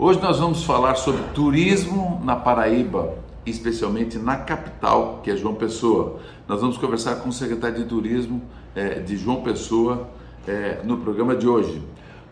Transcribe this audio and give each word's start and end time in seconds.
Hoje 0.00 0.20
nós 0.22 0.38
vamos 0.38 0.62
falar 0.62 0.94
sobre 0.94 1.20
turismo 1.34 2.20
na 2.22 2.36
Paraíba, 2.36 3.16
especialmente 3.44 4.16
na 4.16 4.36
capital, 4.36 5.20
que 5.24 5.28
é 5.32 5.36
João 5.36 5.56
Pessoa. 5.56 6.20
Nós 6.46 6.60
vamos 6.60 6.78
conversar 6.78 7.16
com 7.16 7.30
o 7.30 7.32
secretário 7.32 7.78
de 7.78 7.84
Turismo 7.84 8.40
é, 8.76 9.00
de 9.00 9.16
João 9.16 9.42
Pessoa 9.42 10.08
é, 10.46 10.82
no 10.84 10.98
programa 10.98 11.34
de 11.34 11.48
hoje. 11.48 11.82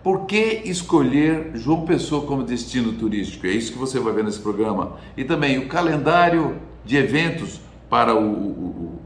Por 0.00 0.26
que 0.26 0.62
escolher 0.64 1.56
João 1.56 1.84
Pessoa 1.84 2.24
como 2.24 2.44
destino 2.44 2.92
turístico? 2.92 3.48
É 3.48 3.50
isso 3.50 3.72
que 3.72 3.78
você 3.78 3.98
vai 3.98 4.12
ver 4.12 4.22
nesse 4.22 4.38
programa. 4.38 4.92
E 5.16 5.24
também 5.24 5.58
o 5.58 5.66
calendário 5.66 6.58
de 6.84 6.96
eventos 6.96 7.60
para 7.90 8.14
o, 8.14 8.32
o, 8.32 9.00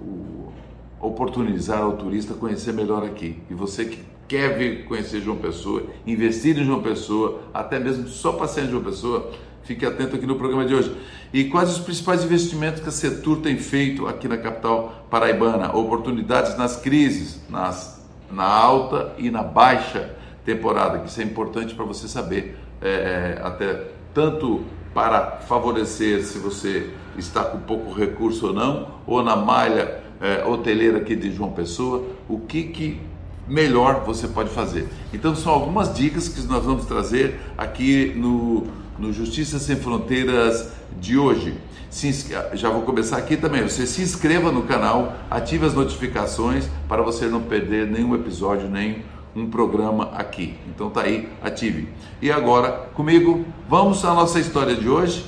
o, 0.00 0.04
o 0.04 0.52
oportunizar 1.00 1.82
ao 1.82 1.92
turista 1.92 2.34
conhecer 2.34 2.72
melhor 2.72 3.04
aqui. 3.04 3.40
E 3.48 3.54
você 3.54 3.84
que 3.84 4.13
quer 4.28 4.56
vir 4.56 4.84
conhecer 4.84 5.20
João 5.20 5.36
Pessoa, 5.36 5.84
investir 6.06 6.58
em 6.58 6.64
João 6.64 6.82
Pessoa, 6.82 7.42
até 7.52 7.78
mesmo 7.78 8.08
só 8.08 8.32
passear 8.32 8.66
em 8.66 8.70
João 8.70 8.82
Pessoa, 8.82 9.30
fique 9.62 9.84
atento 9.84 10.16
aqui 10.16 10.26
no 10.26 10.36
programa 10.36 10.64
de 10.64 10.74
hoje. 10.74 10.96
E 11.32 11.44
quais 11.44 11.70
os 11.70 11.78
principais 11.78 12.24
investimentos 12.24 12.80
que 12.80 12.88
a 12.88 12.92
Setur 12.92 13.40
tem 13.40 13.56
feito 13.56 14.06
aqui 14.06 14.28
na 14.28 14.36
capital 14.36 15.06
paraibana? 15.10 15.74
Oportunidades 15.76 16.56
nas 16.56 16.76
crises, 16.76 17.42
nas, 17.48 18.04
na 18.30 18.44
alta 18.44 19.14
e 19.18 19.30
na 19.30 19.42
baixa 19.42 20.14
temporada, 20.44 20.98
que 20.98 21.08
isso 21.08 21.20
é 21.20 21.24
importante 21.24 21.74
para 21.74 21.84
você 21.84 22.06
saber, 22.06 22.56
é, 22.80 23.40
até 23.42 23.88
tanto 24.12 24.64
para 24.92 25.38
favorecer 25.48 26.24
se 26.24 26.38
você 26.38 26.90
está 27.18 27.42
com 27.44 27.58
pouco 27.58 27.92
recurso 27.92 28.48
ou 28.48 28.52
não, 28.52 28.88
ou 29.06 29.22
na 29.22 29.34
malha 29.34 30.02
é, 30.20 30.44
hoteleira 30.44 30.98
aqui 30.98 31.16
de 31.16 31.32
João 31.32 31.50
Pessoa, 31.50 32.04
o 32.28 32.38
que, 32.38 32.64
que 32.64 33.00
melhor 33.48 34.02
você 34.04 34.26
pode 34.28 34.50
fazer. 34.50 34.88
Então 35.12 35.34
são 35.34 35.52
algumas 35.52 35.94
dicas 35.94 36.28
que 36.28 36.40
nós 36.42 36.64
vamos 36.64 36.86
trazer 36.86 37.40
aqui 37.56 38.12
no, 38.16 38.66
no 38.98 39.12
Justiça 39.12 39.58
Sem 39.58 39.76
Fronteiras 39.76 40.68
de 41.00 41.18
hoje. 41.18 41.54
Se, 41.90 42.34
já 42.54 42.70
vou 42.70 42.82
começar 42.82 43.18
aqui 43.18 43.36
também. 43.36 43.62
Você 43.62 43.86
se 43.86 44.02
inscreva 44.02 44.50
no 44.50 44.62
canal, 44.62 45.14
ative 45.30 45.66
as 45.66 45.74
notificações 45.74 46.68
para 46.88 47.02
você 47.02 47.26
não 47.26 47.42
perder 47.42 47.86
nenhum 47.86 48.14
episódio, 48.14 48.68
nem 48.68 49.02
um 49.34 49.48
programa 49.48 50.10
aqui. 50.14 50.54
Então 50.68 50.90
tá 50.90 51.02
aí, 51.02 51.28
ative. 51.42 51.88
E 52.22 52.30
agora, 52.30 52.88
comigo, 52.94 53.44
vamos 53.68 54.04
à 54.04 54.14
nossa 54.14 54.40
história 54.40 54.74
de 54.74 54.88
hoje. 54.88 55.24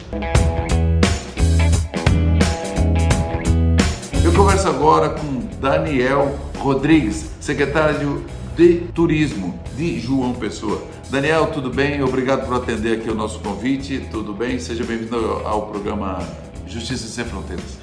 Eu 4.24 4.32
converso 4.32 4.68
agora 4.68 5.10
com 5.10 5.46
Daniel 5.60 6.45
Rodrigues, 6.66 7.30
secretário 7.38 8.24
de 8.56 8.78
Turismo 8.92 9.56
de 9.76 10.00
João 10.00 10.34
Pessoa. 10.34 10.82
Daniel, 11.08 11.46
tudo 11.52 11.70
bem? 11.70 12.02
Obrigado 12.02 12.44
por 12.44 12.56
atender 12.56 12.98
aqui 12.98 13.08
o 13.08 13.14
nosso 13.14 13.38
convite. 13.38 14.08
Tudo 14.10 14.32
bem? 14.32 14.58
Seja 14.58 14.82
bem-vindo 14.82 15.16
ao 15.44 15.68
programa 15.68 16.18
Justiça 16.66 17.06
Sem 17.06 17.24
Fronteiras. 17.24 17.78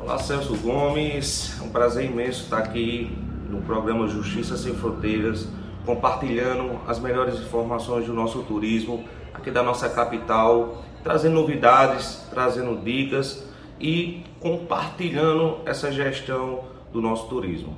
Olá, 0.00 0.16
Celso 0.16 0.56
Gomes. 0.56 1.54
É 1.60 1.64
um 1.64 1.68
prazer 1.68 2.06
imenso 2.06 2.44
estar 2.44 2.60
aqui 2.60 3.14
no 3.50 3.60
programa 3.60 4.08
Justiça 4.08 4.56
Sem 4.56 4.72
Fronteiras, 4.72 5.46
compartilhando 5.84 6.80
as 6.88 6.98
melhores 6.98 7.38
informações 7.38 8.06
do 8.06 8.14
nosso 8.14 8.38
turismo 8.44 9.04
aqui 9.34 9.50
da 9.50 9.62
nossa 9.62 9.86
capital, 9.90 10.82
trazendo 11.02 11.34
novidades, 11.34 12.26
trazendo 12.30 12.82
dicas 12.82 13.44
e 13.78 14.24
compartilhando 14.40 15.58
essa 15.66 15.92
gestão 15.92 16.60
do 16.90 17.02
nosso 17.02 17.26
turismo. 17.26 17.76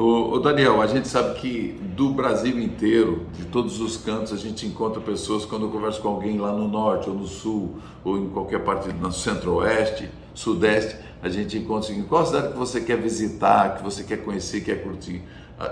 O, 0.00 0.38
Daniel, 0.38 0.80
a 0.80 0.86
gente 0.86 1.08
sabe 1.08 1.40
que 1.40 1.76
do 1.96 2.10
Brasil 2.10 2.56
inteiro, 2.60 3.26
de 3.32 3.46
todos 3.46 3.80
os 3.80 3.96
cantos, 3.96 4.32
a 4.32 4.36
gente 4.36 4.64
encontra 4.64 5.00
pessoas 5.00 5.44
quando 5.44 5.66
eu 5.66 5.70
converso 5.70 6.00
com 6.00 6.06
alguém 6.06 6.38
lá 6.38 6.52
no 6.52 6.68
norte 6.68 7.10
ou 7.10 7.16
no 7.16 7.26
sul 7.26 7.78
ou 8.04 8.16
em 8.16 8.28
qualquer 8.28 8.62
parte 8.62 8.92
no 8.92 9.10
centro-oeste, 9.10 10.08
sudeste, 10.32 10.94
a 11.20 11.28
gente 11.28 11.58
encontra 11.58 11.92
em 11.92 12.04
qual 12.04 12.24
cidade 12.24 12.52
que 12.52 12.56
você 12.56 12.80
quer 12.80 12.96
visitar, 12.96 13.76
que 13.76 13.82
você 13.82 14.04
quer 14.04 14.18
conhecer, 14.18 14.60
quer 14.60 14.84
curtir. 14.84 15.20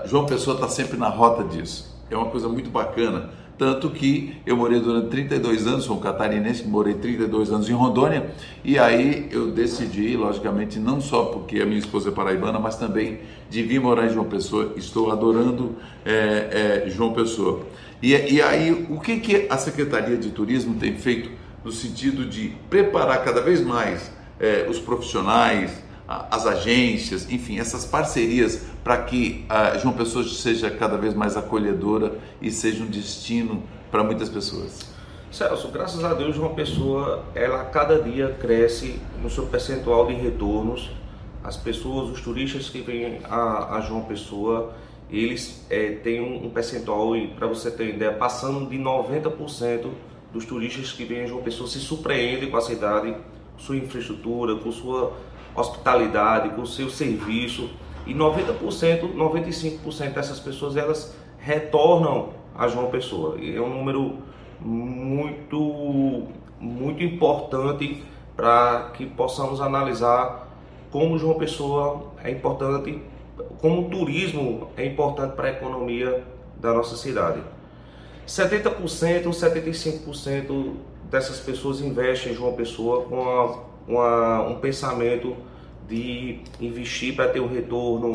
João 0.03 0.25
Pessoa 0.25 0.55
está 0.55 0.67
sempre 0.67 0.97
na 0.97 1.07
rota 1.07 1.45
disso. 1.45 1.95
É 2.11 2.17
uma 2.17 2.29
coisa 2.29 2.49
muito 2.49 2.69
bacana 2.69 3.29
tanto 3.57 3.89
que 3.89 4.37
eu 4.45 4.55
morei 4.55 4.79
durante 4.79 5.09
32 5.09 5.65
anos, 5.65 5.85
sou 5.85 5.97
um 5.97 5.99
catarinense 5.99 6.67
morei 6.67 6.93
32 6.93 7.51
anos 7.51 7.69
em 7.69 7.73
Rondônia, 7.73 8.31
e 8.63 8.77
aí 8.77 9.27
eu 9.31 9.51
decidi, 9.51 10.15
logicamente, 10.15 10.79
não 10.79 11.01
só 11.01 11.25
porque 11.25 11.59
a 11.59 11.65
minha 11.65 11.79
esposa 11.79 12.09
é 12.09 12.11
paraibana, 12.11 12.59
mas 12.59 12.77
também 12.77 13.19
de 13.49 13.63
vir 13.63 13.79
morar 13.79 14.05
em 14.05 14.09
João 14.13 14.25
Pessoa. 14.25 14.73
Estou 14.75 15.11
adorando 15.11 15.75
é, 16.05 16.83
é, 16.85 16.89
João 16.89 17.13
Pessoa. 17.13 17.65
E, 18.01 18.13
e 18.13 18.41
aí, 18.41 18.85
o 18.89 18.99
que, 18.99 19.19
que 19.19 19.47
a 19.49 19.57
Secretaria 19.57 20.17
de 20.17 20.29
Turismo 20.29 20.75
tem 20.75 20.95
feito 20.95 21.31
no 21.63 21.71
sentido 21.71 22.25
de 22.25 22.53
preparar 22.69 23.23
cada 23.23 23.41
vez 23.41 23.61
mais 23.61 24.11
é, 24.39 24.67
os 24.69 24.79
profissionais, 24.79 25.83
as 26.07 26.45
agências, 26.45 27.29
enfim, 27.29 27.59
essas 27.59 27.85
parcerias 27.85 28.63
para 28.83 28.97
que 29.03 29.45
João 29.81 29.93
Pessoa 29.93 30.23
seja 30.23 30.71
cada 30.71 30.97
vez 30.97 31.13
mais 31.13 31.35
acolhedora 31.35 32.17
e 32.41 32.49
seja 32.49 32.83
um 32.83 32.87
destino 32.87 33.63
para 33.91 34.03
muitas 34.03 34.29
pessoas? 34.29 34.97
Celso, 35.29 35.67
graças 35.67 36.03
a 36.05 36.13
Deus, 36.13 36.35
João 36.35 36.55
Pessoa, 36.55 37.25
ela 37.35 37.65
cada 37.65 38.01
dia 38.01 38.35
cresce 38.39 38.99
no 39.21 39.29
seu 39.29 39.45
percentual 39.45 40.07
de 40.07 40.13
retornos. 40.13 40.89
As 41.43 41.57
pessoas, 41.57 42.09
os 42.09 42.21
turistas 42.21 42.69
que 42.69 42.81
vêm 42.81 43.19
a, 43.25 43.75
a 43.75 43.81
João 43.81 44.03
Pessoa, 44.03 44.73
eles 45.09 45.65
é, 45.69 45.91
têm 45.91 46.21
um, 46.21 46.45
um 46.45 46.49
percentual, 46.49 47.11
para 47.37 47.47
você 47.47 47.69
ter 47.69 47.89
ideia, 47.95 48.13
passando 48.13 48.69
de 48.69 48.77
90% 48.77 49.89
dos 50.31 50.45
turistas 50.45 50.93
que 50.93 51.03
vêm 51.03 51.23
a 51.23 51.27
João 51.27 51.41
Pessoa 51.41 51.67
se 51.67 51.79
surpreendem 51.79 52.49
com 52.49 52.57
a 52.57 52.61
cidade, 52.61 53.11
com 53.11 53.59
sua 53.59 53.75
infraestrutura, 53.75 54.55
com 54.55 54.71
sua 54.71 55.13
hospitalidade, 55.57 56.49
com 56.49 56.61
o 56.61 56.67
seu 56.67 56.89
serviço. 56.89 57.69
E 58.05 58.13
90%, 58.13 59.13
95% 59.13 60.13
dessas 60.13 60.39
pessoas 60.39 60.77
elas 60.77 61.15
retornam 61.39 62.29
a 62.55 62.67
João 62.67 62.89
Pessoa. 62.89 63.37
E 63.37 63.55
é 63.55 63.61
um 63.61 63.69
número 63.69 64.17
muito, 64.59 66.27
muito 66.59 67.03
importante 67.03 68.03
para 68.35 68.91
que 68.93 69.05
possamos 69.05 69.59
analisar 69.59 70.47
como 70.91 71.17
João 71.17 71.37
Pessoa 71.37 72.11
é 72.23 72.31
importante, 72.31 73.01
como 73.59 73.87
o 73.87 73.89
turismo 73.89 74.69
é 74.77 74.85
importante 74.85 75.35
para 75.35 75.49
a 75.49 75.51
economia 75.51 76.23
da 76.55 76.73
nossa 76.73 76.95
cidade. 76.95 77.41
70%, 78.27 79.23
75% 79.25 80.73
dessas 81.09 81.39
pessoas 81.39 81.81
investem 81.81 82.31
em 82.31 82.35
João 82.35 82.53
Pessoa 82.53 83.03
com 83.03 83.21
a 83.21 83.66
uma, 83.87 84.41
um 84.41 84.55
pensamento 84.55 85.35
de 85.87 86.39
investir 86.59 87.15
para 87.15 87.29
ter 87.29 87.39
um 87.39 87.47
retorno 87.47 88.11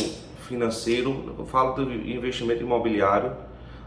financeiro, 0.47 1.35
eu 1.39 1.47
falo 1.47 1.85
de 1.85 2.13
investimento 2.13 2.63
imobiliário, 2.63 3.33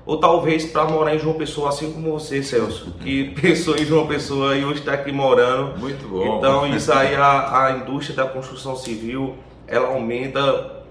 ou 0.05 0.19
talvez 0.19 0.65
para 0.65 0.85
morar 0.85 1.15
em 1.15 1.19
João 1.19 1.35
Pessoa, 1.35 1.69
assim 1.69 1.91
como 1.91 2.11
você, 2.11 2.41
Celso, 2.43 2.91
que 3.01 3.31
pensou 3.39 3.75
em 3.75 3.85
João 3.85 4.07
Pessoa 4.07 4.55
e 4.55 4.63
hoje 4.63 4.79
está 4.79 4.93
aqui 4.93 5.11
morando. 5.11 5.79
Muito 5.79 6.07
bom. 6.07 6.37
Então, 6.37 6.67
isso 6.75 6.91
aí, 6.91 7.15
a, 7.15 7.65
a 7.65 7.71
indústria 7.77 8.15
da 8.15 8.25
construção 8.25 8.75
civil, 8.75 9.35
ela 9.67 9.87
aumenta 9.87 10.83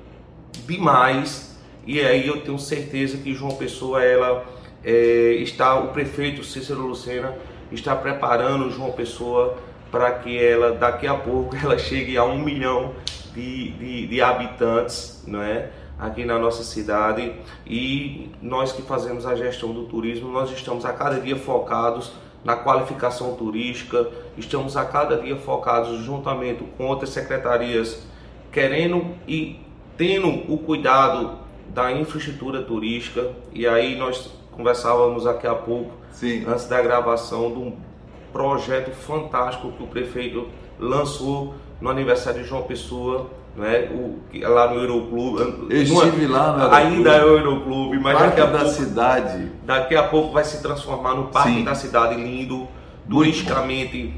demais, 0.67 1.59
e 1.87 2.01
aí 2.01 2.27
eu 2.27 2.41
tenho 2.41 2.59
certeza 2.59 3.19
que 3.19 3.35
João 3.35 3.55
Pessoa, 3.57 4.03
ela 4.03 4.45
é, 4.83 5.35
está, 5.41 5.79
o 5.79 5.89
prefeito 5.89 6.43
Cícero 6.43 6.87
Lucena, 6.87 7.35
está 7.71 7.95
preparando 7.95 8.71
João 8.71 8.93
Pessoa 8.93 9.57
para 9.95 10.11
que 10.11 10.37
ela 10.37 10.73
daqui 10.73 11.07
a 11.07 11.15
pouco 11.15 11.55
ela 11.63 11.79
chegue 11.79 12.19
a 12.19 12.25
um 12.25 12.41
milhão 12.41 12.95
de, 13.33 13.71
de, 13.71 14.07
de 14.09 14.21
habitantes, 14.21 15.23
não 15.25 15.41
é? 15.41 15.71
aqui 15.97 16.25
na 16.25 16.37
nossa 16.37 16.65
cidade 16.65 17.33
e 17.65 18.29
nós 18.43 18.73
que 18.73 18.83
fazemos 18.83 19.25
a 19.25 19.37
gestão 19.37 19.73
do 19.73 19.85
turismo, 19.85 20.33
nós 20.33 20.51
estamos 20.51 20.85
a 20.85 20.93
cada 20.93 21.21
dia 21.21 21.37
focados 21.37 22.13
na 22.43 22.57
qualificação 22.57 23.37
turística, 23.37 24.09
estamos 24.37 24.77
a 24.77 24.85
cada 24.85 25.17
dia 25.17 25.37
focados 25.37 26.01
juntamente 26.01 26.65
com 26.77 26.87
outras 26.87 27.11
secretarias, 27.11 28.05
querendo 28.51 29.15
e 29.29 29.61
tendo 29.97 30.29
o 30.53 30.59
cuidado 30.59 31.39
da 31.69 31.93
infraestrutura 31.93 32.63
turística 32.63 33.31
e 33.53 33.65
aí 33.65 33.95
nós 33.97 34.29
conversávamos 34.51 35.25
aqui 35.25 35.47
a 35.47 35.55
pouco, 35.55 35.93
Sim. 36.11 36.45
antes 36.49 36.67
da 36.67 36.83
gravação, 36.83 37.47
um 37.47 37.94
projeto 38.35 38.91
fantástico 38.91 39.71
que 39.71 39.83
o 39.85 39.87
prefeito 39.87 40.49
lançou 40.79 41.55
no 41.81 41.89
aniversário 41.89 42.43
de 42.43 42.49
João 42.49 42.63
Pessoa, 42.63 43.31
né? 43.57 43.89
O, 43.93 44.19
lá 44.49 44.75
no 44.75 44.81
Euroclube. 44.81 45.69
Eu 45.71 45.83
estive 45.83 46.27
lá 46.27 46.57
no 46.57 46.75
Ainda 46.75 47.11
é 47.13 47.25
o 47.25 47.39
Euroclube, 47.39 47.99
mas 48.01 48.19
Parque 48.19 48.31
daqui 48.31 48.41
a 48.41 48.47
da 48.47 48.59
pouco, 48.59 48.75
cidade. 48.75 49.53
Daqui 49.65 49.97
a 49.97 50.03
pouco 50.03 50.33
vai 50.33 50.45
se 50.45 50.61
transformar 50.61 51.15
no 51.15 51.29
Parque 51.29 51.51
Sim. 51.51 51.65
da 51.65 51.77
Cidade 51.77 52.17
lindo, 52.17 52.67
turisticamente 53.09 54.13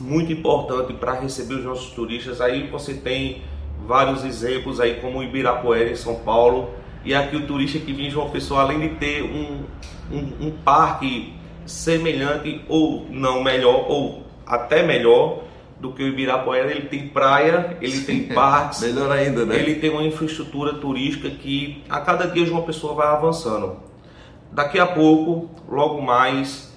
muito 0.00 0.32
importante 0.32 0.92
para 0.92 1.12
receber 1.12 1.54
os 1.54 1.64
nossos 1.64 1.90
turistas. 1.90 2.40
Aí 2.40 2.66
você 2.66 2.94
tem 2.94 3.42
vários 3.86 4.24
exemplos 4.24 4.80
aí 4.80 4.96
como 4.96 5.20
o 5.20 5.22
Ibirapuera 5.22 5.90
em 5.90 5.96
São 5.96 6.16
Paulo. 6.16 6.70
E 7.04 7.14
aqui 7.14 7.36
o 7.36 7.46
turista 7.46 7.78
que 7.78 7.92
vem 7.92 8.06
de 8.06 8.10
João 8.10 8.30
Pessoa, 8.30 8.62
além 8.62 8.80
de 8.80 8.88
ter 8.96 9.22
um, 9.22 9.62
um, 10.10 10.48
um 10.48 10.50
parque 10.50 11.37
semelhante 11.68 12.64
ou 12.68 13.06
não 13.10 13.42
melhor, 13.42 13.88
ou 13.88 14.24
até 14.46 14.82
melhor 14.82 15.44
do 15.78 15.92
que 15.92 16.02
o 16.02 16.08
Ibirapuera. 16.08 16.70
Ele 16.70 16.88
tem 16.88 17.08
praia, 17.08 17.76
ele 17.80 18.00
tem 18.00 18.24
parques. 18.34 18.80
Melhor 18.80 19.10
ainda, 19.10 19.44
né? 19.44 19.56
Ele 19.56 19.76
tem 19.76 19.90
uma 19.90 20.02
infraestrutura 20.02 20.74
turística 20.74 21.30
que 21.30 21.84
a 21.88 22.00
cada 22.00 22.26
dia 22.26 22.50
uma 22.50 22.62
pessoa 22.62 22.94
vai 22.94 23.08
avançando. 23.08 23.76
Daqui 24.50 24.78
a 24.78 24.86
pouco, 24.86 25.50
logo 25.68 26.00
mais, 26.00 26.74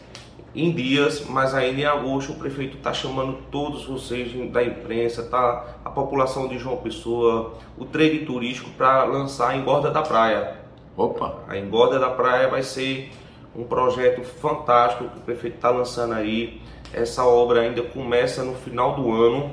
em 0.54 0.72
dias, 0.72 1.26
mas 1.28 1.54
ainda 1.56 1.82
em 1.82 1.86
agosto, 1.86 2.34
o 2.34 2.36
prefeito 2.36 2.78
está 2.78 2.94
chamando 2.94 3.38
todos 3.50 3.86
vocês 3.86 4.34
da 4.52 4.62
imprensa, 4.62 5.24
tá? 5.24 5.78
a 5.84 5.90
população 5.90 6.48
de 6.48 6.58
João 6.58 6.78
Pessoa, 6.78 7.54
o 7.78 7.86
trade 7.86 8.20
turístico 8.20 8.70
para 8.72 9.06
lançar 9.06 9.52
a 9.52 9.58
Engorda 9.58 9.90
da 9.90 10.02
Praia. 10.02 10.60
Opa! 10.98 11.36
A 11.48 11.58
Engorda 11.58 11.98
da 11.98 12.10
Praia 12.10 12.50
vai 12.50 12.64
ser 12.64 13.12
um 13.56 13.64
projeto 13.64 14.24
fantástico 14.24 15.10
que 15.10 15.18
o 15.18 15.22
prefeito 15.22 15.56
está 15.56 15.70
lançando 15.70 16.14
aí. 16.14 16.62
Essa 16.94 17.26
obra 17.26 17.62
ainda 17.62 17.82
começa 17.82 18.44
no 18.44 18.56
final 18.56 18.96
do 18.96 19.12
ano. 19.12 19.52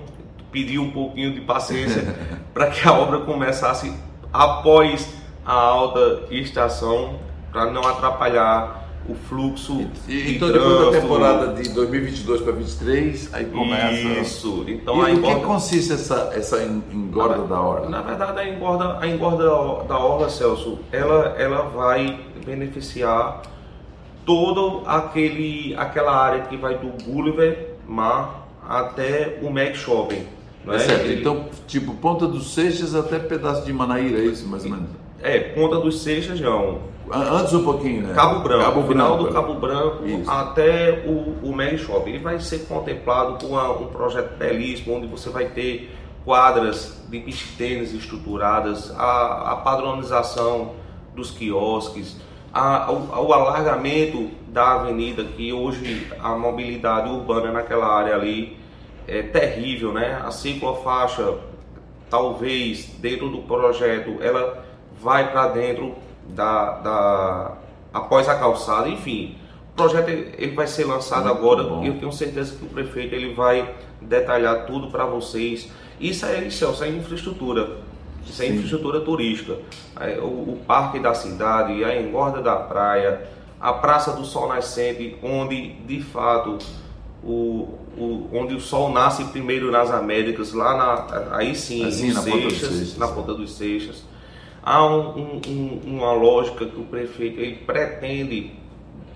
Pedi 0.50 0.78
um 0.78 0.90
pouquinho 0.90 1.32
de 1.32 1.40
paciência 1.40 2.02
para 2.54 2.68
que 2.70 2.86
a 2.86 2.92
obra 2.92 3.20
começasse 3.20 3.92
após 4.32 5.14
a 5.44 5.52
alta 5.52 6.24
estação, 6.30 7.18
para 7.50 7.70
não 7.70 7.82
atrapalhar 7.86 8.88
o 9.08 9.14
fluxo 9.14 9.88
e, 10.06 10.36
então 10.36 10.52
depois 10.52 10.92
da 10.92 11.00
temporada 11.00 11.52
de 11.54 11.70
2022 11.70 12.42
para 12.42 12.52
2023 12.52 13.34
aí 13.34 13.46
começa 13.46 14.20
isso 14.20 14.64
então 14.68 15.08
e 15.08 15.22
que 15.22 15.34
consiste 15.46 15.94
essa 15.94 16.30
essa 16.34 16.62
engorda 16.62 17.38
na, 17.38 17.44
da 17.44 17.60
orla 17.60 17.88
na 17.88 18.02
verdade 18.02 18.40
a 18.40 18.48
engorda 18.48 18.98
a 19.00 19.06
engorda 19.06 19.44
da 19.88 19.98
orla 19.98 20.28
Celso 20.28 20.80
ela 20.92 21.34
ela 21.38 21.62
vai 21.62 22.20
beneficiar 22.44 23.40
todo 24.28 24.82
aquele 24.84 25.74
aquela 25.74 26.14
área 26.14 26.42
que 26.42 26.56
vai 26.58 26.76
do 26.76 27.02
Gulliver 27.02 27.76
Mar 27.88 28.46
até 28.68 29.38
o 29.40 29.48
Mac 29.48 29.74
Shopping 29.74 30.26
é 30.66 30.70
né? 30.70 30.78
certo. 30.80 31.06
Ele... 31.06 31.20
então 31.20 31.46
tipo 31.66 31.94
Ponta 31.94 32.26
dos 32.26 32.52
Seixas 32.52 32.94
até 32.94 33.18
pedaço 33.18 33.64
de 33.64 33.72
Manaíra 33.72 34.18
é 34.18 34.24
isso 34.26 34.46
mais 34.46 34.64
ou 34.66 34.70
menos 34.72 34.90
é 35.22 35.38
Ponta 35.38 35.76
dos 35.76 36.02
Seixas 36.02 36.38
não 36.38 36.98
Antes 37.10 37.54
um 37.54 37.64
pouquinho, 37.64 38.02
né? 38.02 38.12
Cabo 38.12 38.40
Branco, 38.40 38.64
Cabo 38.64 38.86
final 38.86 39.16
Branco. 39.16 39.24
do 39.24 39.32
Cabo 39.32 39.54
Branco 39.54 40.06
Isso. 40.06 40.30
até 40.30 41.06
o, 41.06 41.36
o 41.42 41.56
Mary 41.56 41.78
Shop. 41.78 42.06
Ele 42.06 42.18
vai 42.18 42.38
ser 42.38 42.66
contemplado 42.66 43.38
com 43.38 43.54
uma, 43.54 43.70
um 43.70 43.86
projeto 43.86 44.36
belíssimo, 44.36 44.94
onde 44.94 45.06
você 45.06 45.30
vai 45.30 45.46
ter 45.46 45.90
quadras 46.22 47.02
de 47.08 47.18
beach 47.18 47.56
tênis 47.56 47.94
estruturadas, 47.94 48.90
a, 48.94 49.52
a 49.52 49.56
padronização 49.56 50.72
dos 51.16 51.30
quiosques, 51.30 52.16
a, 52.52 52.86
alargamento 52.86 54.30
da 54.48 54.74
avenida, 54.74 55.24
que 55.24 55.52
hoje 55.52 56.06
a 56.20 56.30
mobilidade 56.30 57.08
urbana 57.08 57.52
naquela 57.52 57.86
área 57.86 58.14
ali 58.14 58.56
é 59.06 59.22
terrível, 59.22 59.92
né? 59.92 60.20
A 60.24 60.30
ciclofaixa, 60.30 61.34
talvez 62.10 62.86
dentro 62.98 63.28
do 63.28 63.38
projeto, 63.38 64.16
ela 64.22 64.64
vai 65.00 65.30
para 65.30 65.48
dentro 65.48 65.94
da, 66.28 66.72
da 66.78 67.52
após 67.92 68.28
a 68.28 68.36
calçada, 68.36 68.88
enfim. 68.88 69.36
O 69.72 69.76
projeto 69.76 70.08
ele 70.08 70.54
vai 70.54 70.66
ser 70.66 70.84
lançado 70.84 71.24
Muito 71.24 71.38
agora 71.38 71.62
bom. 71.62 71.84
e 71.84 71.88
eu 71.88 71.98
tenho 71.98 72.12
certeza 72.12 72.56
que 72.56 72.64
o 72.64 72.68
prefeito 72.68 73.14
ele 73.14 73.32
vai 73.32 73.74
detalhar 74.00 74.66
tudo 74.66 74.90
para 74.90 75.04
vocês. 75.06 75.70
Isso 76.00 76.26
é, 76.26 76.44
isso 76.44 76.84
é 76.84 76.88
infraestrutura. 76.88 77.78
Isso 78.28 78.42
é 78.42 78.46
Sim. 78.46 78.54
infraestrutura 78.54 79.00
turística. 79.00 79.56
O, 80.22 80.52
o, 80.52 80.60
parque 80.66 80.98
da 80.98 81.14
cidade, 81.14 81.84
a 81.84 82.00
engorda 82.00 82.40
da 82.40 82.56
praia, 82.56 83.28
a 83.60 83.72
Praça 83.72 84.12
do 84.12 84.24
Sol 84.24 84.48
Nascente, 84.48 85.16
onde 85.22 85.72
de 85.86 86.00
fato 86.00 86.58
o, 87.22 87.78
o, 87.96 88.28
onde 88.32 88.54
o 88.54 88.60
sol 88.60 88.92
nasce 88.92 89.24
primeiro 89.24 89.70
nas 89.70 89.90
Américas, 89.90 90.52
lá 90.52 90.76
na, 90.76 91.36
aí 91.36 91.54
sim, 91.54 91.84
assim, 91.84 92.12
na, 92.12 92.20
Seixas, 92.20 92.52
ponta 92.52 92.74
Seixas. 92.74 92.98
na 92.98 93.08
ponta 93.08 93.34
dos 93.34 93.52
Seixas. 93.52 94.04
Há 94.62 94.84
um, 94.84 95.40
um, 95.46 95.80
uma 95.84 96.12
lógica 96.12 96.66
que 96.66 96.78
o 96.78 96.84
prefeito 96.84 97.40
ele 97.40 97.56
pretende 97.56 98.52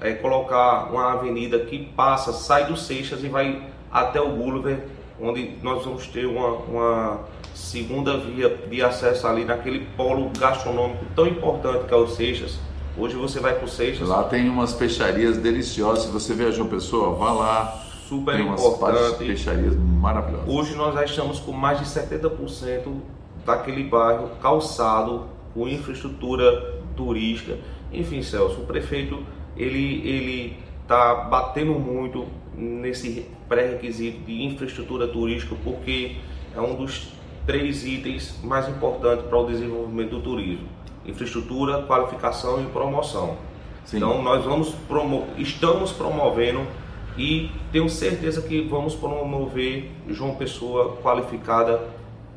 é, 0.00 0.12
colocar 0.12 0.91
uma 0.91 1.12
avenida 1.12 1.58
que 1.61 1.79
passa, 1.79 2.32
sai 2.32 2.67
do 2.67 2.76
Seixas 2.76 3.23
e 3.23 3.29
vai 3.29 3.62
até 3.91 4.20
o 4.20 4.31
Gulliver, 4.31 4.81
onde 5.23 5.57
nós 5.63 5.85
vamos 5.85 6.07
ter 6.09 6.27
uma, 6.27 6.49
uma 6.49 7.21
segunda 7.55 8.19
via 8.19 8.49
de 8.49 8.83
acesso 8.83 9.27
ali 9.27 9.45
naquele 9.45 9.87
polo 9.97 10.31
gastronômico 10.37 11.05
tão 11.15 11.27
importante 11.27 11.87
que 11.87 11.95
é 11.95 11.97
o 11.97 12.09
Seixas. 12.09 12.59
Hoje 12.99 13.15
você 13.15 13.39
vai 13.39 13.55
para 13.55 13.65
o 13.65 13.69
Seixas. 13.69 14.09
Lá 14.09 14.25
tem 14.25 14.49
umas 14.49 14.75
peixarias 14.75 15.39
deliciosas. 15.39 16.05
Se 16.05 16.11
você 16.11 16.35
viajou 16.35 16.67
pessoa, 16.67 17.15
vá 17.15 17.33
lá. 17.33 17.79
Super 18.09 18.37
tem 18.37 18.47
importante. 18.47 19.25
peixarias 19.25 19.75
maravilhosas. 19.77 20.47
Hoje 20.49 20.75
nós 20.75 20.93
já 20.93 21.05
estamos 21.05 21.39
com 21.39 21.53
mais 21.53 21.79
de 21.79 21.87
70% 21.87 22.93
daquele 23.47 23.85
bairro 23.85 24.31
calçado 24.43 25.29
com 25.55 25.67
infraestrutura 25.69 26.81
turística. 26.95 27.57
Enfim, 27.91 28.23
Celso, 28.23 28.61
o 28.61 28.67
prefeito 28.67 29.23
ele 29.57 30.07
ele 30.07 30.57
está 30.83 31.15
batendo 31.15 31.73
muito 31.73 32.27
nesse 32.57 33.27
pré-requisito 33.49 34.21
de 34.21 34.43
infraestrutura 34.45 35.09
turística 35.09 35.55
porque 35.65 36.17
é 36.55 36.61
um 36.61 36.75
dos 36.75 37.13
três 37.47 37.85
itens 37.85 38.39
mais 38.43 38.69
importantes 38.69 39.27
para 39.27 39.39
o 39.39 39.47
desenvolvimento 39.47 40.11
do 40.11 40.21
turismo: 40.21 40.67
infraestrutura, 41.05 41.83
qualificação 41.83 42.63
e 42.63 42.67
promoção. 42.67 43.37
Sim. 43.85 43.97
Então 43.97 44.23
nós 44.23 44.45
vamos 44.45 44.71
promo 44.89 45.27
estamos 45.37 45.93
promovendo 45.93 46.61
e 47.17 47.51
tenho 47.71 47.89
certeza 47.89 48.43
que 48.43 48.63
vamos 48.63 48.95
promover 48.95 49.91
João 50.09 50.35
Pessoa 50.35 50.97
qualificada 51.03 51.81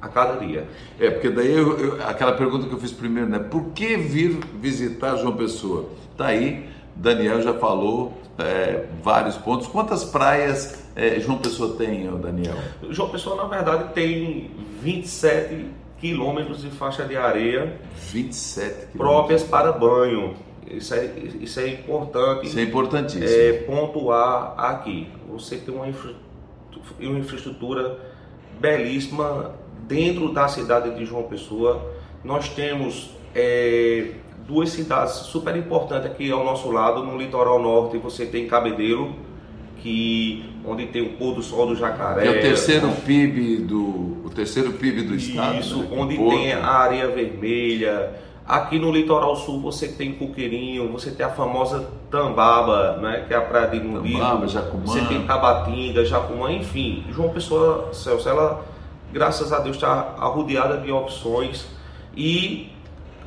a 0.01 0.07
cada 0.07 0.45
dia. 0.45 0.67
É, 0.99 1.09
porque 1.09 1.29
daí 1.29 1.51
eu, 1.51 1.77
eu, 1.79 2.07
aquela 2.07 2.33
pergunta 2.33 2.67
que 2.67 2.73
eu 2.73 2.79
fiz 2.79 2.91
primeiro, 2.91 3.29
né? 3.29 3.39
Por 3.39 3.71
que 3.71 3.95
vir 3.95 4.39
visitar 4.59 5.15
João 5.15 5.35
Pessoa? 5.35 5.89
Tá 6.17 6.27
aí, 6.27 6.67
Daniel 6.95 7.41
já 7.41 7.53
falou 7.53 8.13
é, 8.37 8.85
vários 9.03 9.37
pontos. 9.37 9.67
Quantas 9.67 10.03
praias 10.03 10.83
é, 10.95 11.19
João 11.19 11.37
Pessoa 11.37 11.75
tem, 11.75 12.09
Daniel? 12.19 12.55
João 12.89 13.09
Pessoa, 13.09 13.35
na 13.35 13.45
verdade, 13.45 13.93
tem 13.93 14.51
27 14.81 15.65
quilômetros 15.99 16.61
de 16.61 16.69
faixa 16.69 17.05
de 17.05 17.15
areia 17.15 17.79
27 18.11 18.87
próprias 18.97 19.43
para 19.43 19.71
banho. 19.71 20.35
Isso 20.69 20.93
é, 20.93 21.05
isso 21.39 21.59
é 21.59 21.69
importante. 21.69 22.47
Isso 22.47 22.59
é 22.59 22.63
importantíssimo. 22.63 23.23
É, 23.25 23.53
pontuar 23.63 24.55
aqui. 24.57 25.07
Você 25.29 25.57
tem 25.57 25.73
uma, 25.73 25.87
infra, 25.87 26.13
uma 26.99 27.19
infraestrutura 27.19 27.99
belíssima 28.59 29.53
dentro 29.87 30.33
da 30.33 30.47
cidade 30.47 30.95
de 30.95 31.05
João 31.05 31.23
Pessoa. 31.23 31.93
Nós 32.23 32.49
temos 32.49 33.11
é, 33.33 34.11
duas 34.47 34.69
cidades 34.69 35.13
super 35.13 35.55
importantes 35.55 36.05
aqui 36.05 36.31
ao 36.31 36.43
nosso 36.43 36.71
lado. 36.71 37.03
No 37.03 37.17
litoral 37.17 37.61
norte 37.61 37.97
você 37.97 38.25
tem 38.25 38.47
Cabedelo, 38.47 39.15
que, 39.81 40.45
onde 40.65 40.87
tem 40.87 41.01
o 41.01 41.09
pôr 41.13 41.35
do 41.35 41.43
sol 41.43 41.67
do 41.67 41.75
jacaré. 41.75 42.27
É 42.27 42.29
o 42.29 42.41
terceiro 42.41 42.89
PIB 43.05 43.57
do, 43.57 44.25
o 44.25 44.31
terceiro 44.33 44.73
PIB 44.73 45.03
do 45.03 45.15
estado. 45.15 45.59
Isso, 45.59 45.79
né? 45.79 45.87
onde 45.91 46.17
tem 46.17 46.53
a 46.53 46.67
areia 46.67 47.07
vermelha. 47.07 48.13
Aqui 48.47 48.77
no 48.77 48.91
litoral 48.91 49.35
sul 49.35 49.59
você 49.59 49.87
tem 49.87 50.13
Coqueirinho, 50.13 50.91
você 50.91 51.09
tem 51.09 51.25
a 51.25 51.29
famosa 51.29 51.89
Tambaba, 52.11 52.97
né, 52.97 53.25
que 53.27 53.33
é 53.33 53.37
a 53.37 53.41
praia 53.41 53.67
de 53.69 53.79
Mundido. 53.79 54.19
Tambaba, 54.19 54.47
Jacumã. 54.47 54.85
Você 54.85 55.01
tem 55.01 55.25
Tabatinga, 55.25 56.05
Jacumã, 56.05 56.51
enfim. 56.51 57.03
João 57.09 57.29
Pessoa, 57.29 57.89
Celso, 57.91 58.29
ela 58.29 58.63
graças 59.15 59.53
a 59.53 59.59
Deus, 59.59 59.77
está 59.77 60.15
arrodeada 60.19 60.77
de 60.77 60.91
opções 60.91 61.65
e 62.17 62.69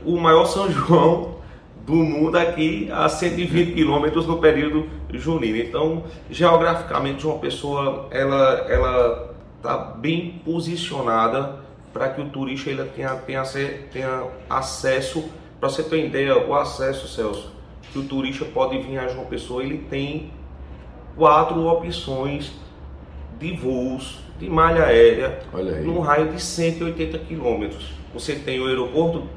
o 0.05 0.17
maior 0.17 0.45
São 0.47 0.71
João 0.71 1.39
do 1.87 1.95
mundo 1.95 2.37
aqui 2.37 2.89
a 2.93 3.09
120 3.09 3.73
quilômetros 3.73 4.27
no 4.27 4.39
período 4.39 4.87
junino. 5.13 5.57
Então, 5.57 6.05
geograficamente, 6.31 7.27
uma 7.27 7.39
pessoa 7.39 8.09
ela 8.11 8.67
ela 8.69 9.35
está 9.57 9.77
bem 9.77 10.41
posicionada 10.45 11.57
para 11.93 12.11
que 12.11 12.21
o 12.21 12.29
turista 12.29 12.71
ele 12.71 12.85
tenha, 12.85 13.15
tenha, 13.17 13.43
tenha 13.91 14.27
acesso. 14.49 15.29
Para 15.59 15.69
você 15.69 15.83
ter 15.83 16.07
ideia, 16.07 16.39
o 16.39 16.55
acesso, 16.55 17.09
Celso, 17.09 17.53
que 17.93 17.99
o 17.99 18.05
turista 18.05 18.45
pode 18.45 18.79
vir 18.79 18.99
a 18.99 19.09
João 19.09 19.25
Pessoa, 19.25 19.65
ele 19.65 19.79
tem 19.91 20.31
quatro 21.17 21.67
opções 21.67 22.53
de 23.39 23.57
voos 23.57 24.21
de 24.39 24.49
malha 24.49 24.85
aérea 24.85 25.41
num 25.83 25.99
raio 25.99 26.29
de 26.29 26.41
180 26.41 27.19
quilômetros. 27.21 27.93
Você 28.15 28.37
tem 28.37 28.61
o 28.61 28.67
aeroporto 28.67 29.29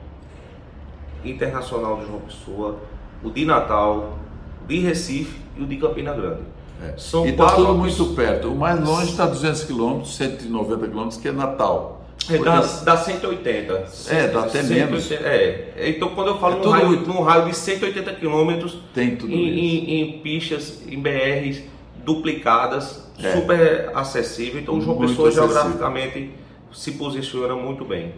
internacional 1.24 1.98
de 1.98 2.08
João 2.08 2.20
Pessoa, 2.22 2.80
o 3.24 3.30
de 3.30 3.46
Natal, 3.46 4.18
o 4.64 4.68
de 4.68 4.80
Recife 4.80 5.40
e 5.58 5.64
o 5.64 5.66
de 5.66 5.78
Campina 5.78 6.14
Grande. 6.14 6.42
É. 6.84 6.98
São 6.98 7.26
e 7.26 7.30
está 7.30 7.56
tudo 7.56 7.76
muito 7.76 8.06
perto. 8.16 8.50
O 8.50 8.56
mais 8.56 8.80
longe 8.84 9.12
está 9.12 9.26
200 9.28 9.64
quilômetros, 9.66 10.16
190 10.16 10.88
quilômetros, 10.88 11.22
que 11.22 11.28
é 11.28 11.32
Natal. 11.32 12.02
É, 12.30 12.38
dá, 12.38 12.62
dá 12.62 12.98
180. 12.98 13.86
É, 14.10 14.28
dá 14.28 14.42
até 14.42 14.62
180, 14.62 14.74
menos. 14.74 15.12
É. 15.12 15.74
Então, 15.88 16.10
quando 16.10 16.28
eu 16.28 16.40
falo 16.40 16.56
é 16.56 16.66
num, 16.66 16.70
raio, 16.70 16.90
num 17.02 17.22
raio 17.22 17.46
de 17.46 17.56
180 17.56 18.14
quilômetros, 18.14 18.78
tem 18.94 19.16
tudo 19.16 19.32
em, 19.34 19.60
em, 19.60 20.02
em, 20.02 20.20
pistas, 20.20 20.82
em 20.88 21.00
BRs 21.00 21.64
duplicadas, 22.04 23.08
é. 23.22 23.34
super 23.34 23.92
acessível. 23.96 24.62
Então, 24.62 24.78
o 24.78 24.82
João 24.82 24.98
Pessoa 24.98 25.30
acessível. 25.30 25.54
geograficamente 25.54 26.32
se 26.72 26.92
posiciona 26.92 27.56
muito 27.56 27.84
bem. 27.86 28.14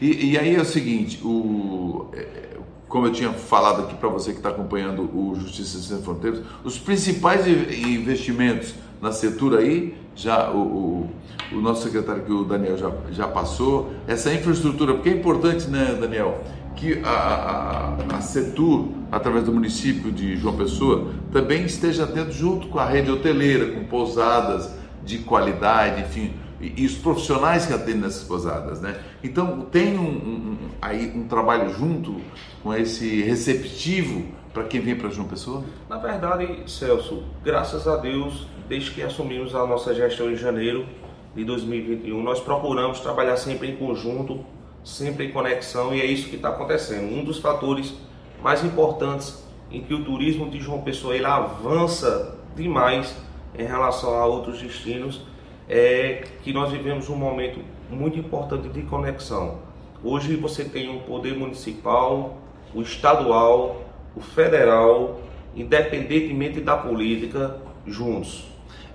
E, 0.00 0.30
e 0.30 0.38
aí 0.38 0.54
é 0.54 0.60
o 0.60 0.64
seguinte, 0.64 1.20
o, 1.24 2.06
é, 2.12 2.56
como 2.88 3.06
eu 3.06 3.12
tinha 3.12 3.32
falado 3.32 3.82
aqui 3.82 3.94
para 3.94 4.08
você 4.08 4.30
que 4.30 4.38
está 4.38 4.48
acompanhando 4.48 5.02
o 5.02 5.34
Justiça 5.34 5.78
Sem 5.78 6.02
Fronteiras, 6.02 6.40
os 6.64 6.78
principais 6.78 7.46
investimentos 7.46 8.74
na 9.00 9.12
setor 9.12 9.58
aí, 9.58 9.94
já 10.14 10.50
o, 10.50 10.58
o, 10.58 11.10
o, 11.52 11.60
nosso 11.60 11.84
secretário 11.84 12.24
que 12.24 12.32
o 12.32 12.44
Daniel 12.44 12.76
já, 12.76 12.90
já 13.10 13.28
passou, 13.28 13.92
essa 14.06 14.32
infraestrutura, 14.32 14.94
porque 14.94 15.10
é 15.10 15.12
importante, 15.12 15.68
né, 15.68 15.96
Daniel, 16.00 16.42
que 16.74 17.00
a, 17.04 17.96
a, 18.10 18.16
a 18.16 18.20
Setur, 18.20 18.88
através 19.12 19.44
do 19.44 19.52
município 19.52 20.10
de 20.10 20.36
João 20.36 20.56
Pessoa, 20.56 21.12
também 21.32 21.64
esteja 21.64 22.04
atento 22.04 22.32
junto 22.32 22.68
com 22.68 22.78
a 22.78 22.86
rede 22.86 23.10
hoteleira, 23.10 23.72
com 23.72 23.84
pousadas 23.84 24.70
de 25.04 25.18
qualidade, 25.18 26.02
enfim, 26.02 26.32
e, 26.60 26.82
e 26.82 26.86
os 26.86 26.96
profissionais 26.96 27.66
que 27.66 27.72
atendem 27.72 28.02
nessas 28.02 28.24
pousadas, 28.24 28.80
né? 28.80 29.00
Então 29.22 29.62
tem 29.62 29.98
um, 29.98 30.08
um, 30.08 30.56
aí 30.80 31.12
um 31.14 31.26
trabalho 31.26 31.72
junto 31.72 32.20
com 32.62 32.74
esse 32.74 33.22
receptivo 33.22 34.26
para 34.52 34.64
quem 34.64 34.80
vem 34.80 34.96
para 34.96 35.08
João 35.08 35.28
Pessoa? 35.28 35.62
Na 35.88 35.98
verdade, 35.98 36.62
Celso, 36.66 37.22
graças 37.44 37.86
a 37.86 37.96
Deus, 37.96 38.46
desde 38.68 38.90
que 38.90 39.02
assumimos 39.02 39.54
a 39.54 39.66
nossa 39.66 39.94
gestão 39.94 40.30
em 40.30 40.36
janeiro 40.36 40.86
de 41.34 41.44
2021, 41.44 42.20
nós 42.22 42.40
procuramos 42.40 43.00
trabalhar 43.00 43.36
sempre 43.36 43.70
em 43.70 43.76
conjunto, 43.76 44.44
sempre 44.82 45.26
em 45.26 45.30
conexão 45.30 45.94
e 45.94 46.00
é 46.00 46.06
isso 46.06 46.28
que 46.28 46.36
está 46.36 46.48
acontecendo. 46.48 47.04
Um 47.04 47.24
dos 47.24 47.38
fatores 47.38 47.94
mais 48.42 48.64
importantes 48.64 49.46
em 49.70 49.82
que 49.82 49.94
o 49.94 50.02
turismo 50.02 50.50
de 50.50 50.58
João 50.58 50.80
Pessoa 50.80 51.14
ele 51.14 51.26
avança 51.26 52.36
demais 52.56 53.14
em 53.56 53.64
relação 53.64 54.14
a 54.14 54.26
outros 54.26 54.60
destinos 54.60 55.22
é 55.68 56.24
que 56.42 56.52
nós 56.52 56.70
vivemos 56.70 57.08
um 57.08 57.16
momento 57.16 57.60
muito 57.90 58.18
importante 58.18 58.68
de 58.68 58.82
conexão. 58.82 59.58
Hoje 60.02 60.36
você 60.36 60.64
tem 60.64 60.88
um 60.88 61.00
poder 61.00 61.36
municipal, 61.36 62.38
o 62.74 62.80
estadual, 62.80 63.84
o 64.16 64.20
federal, 64.20 65.20
independentemente 65.54 66.60
da 66.60 66.76
política, 66.76 67.56
juntos. 67.86 68.46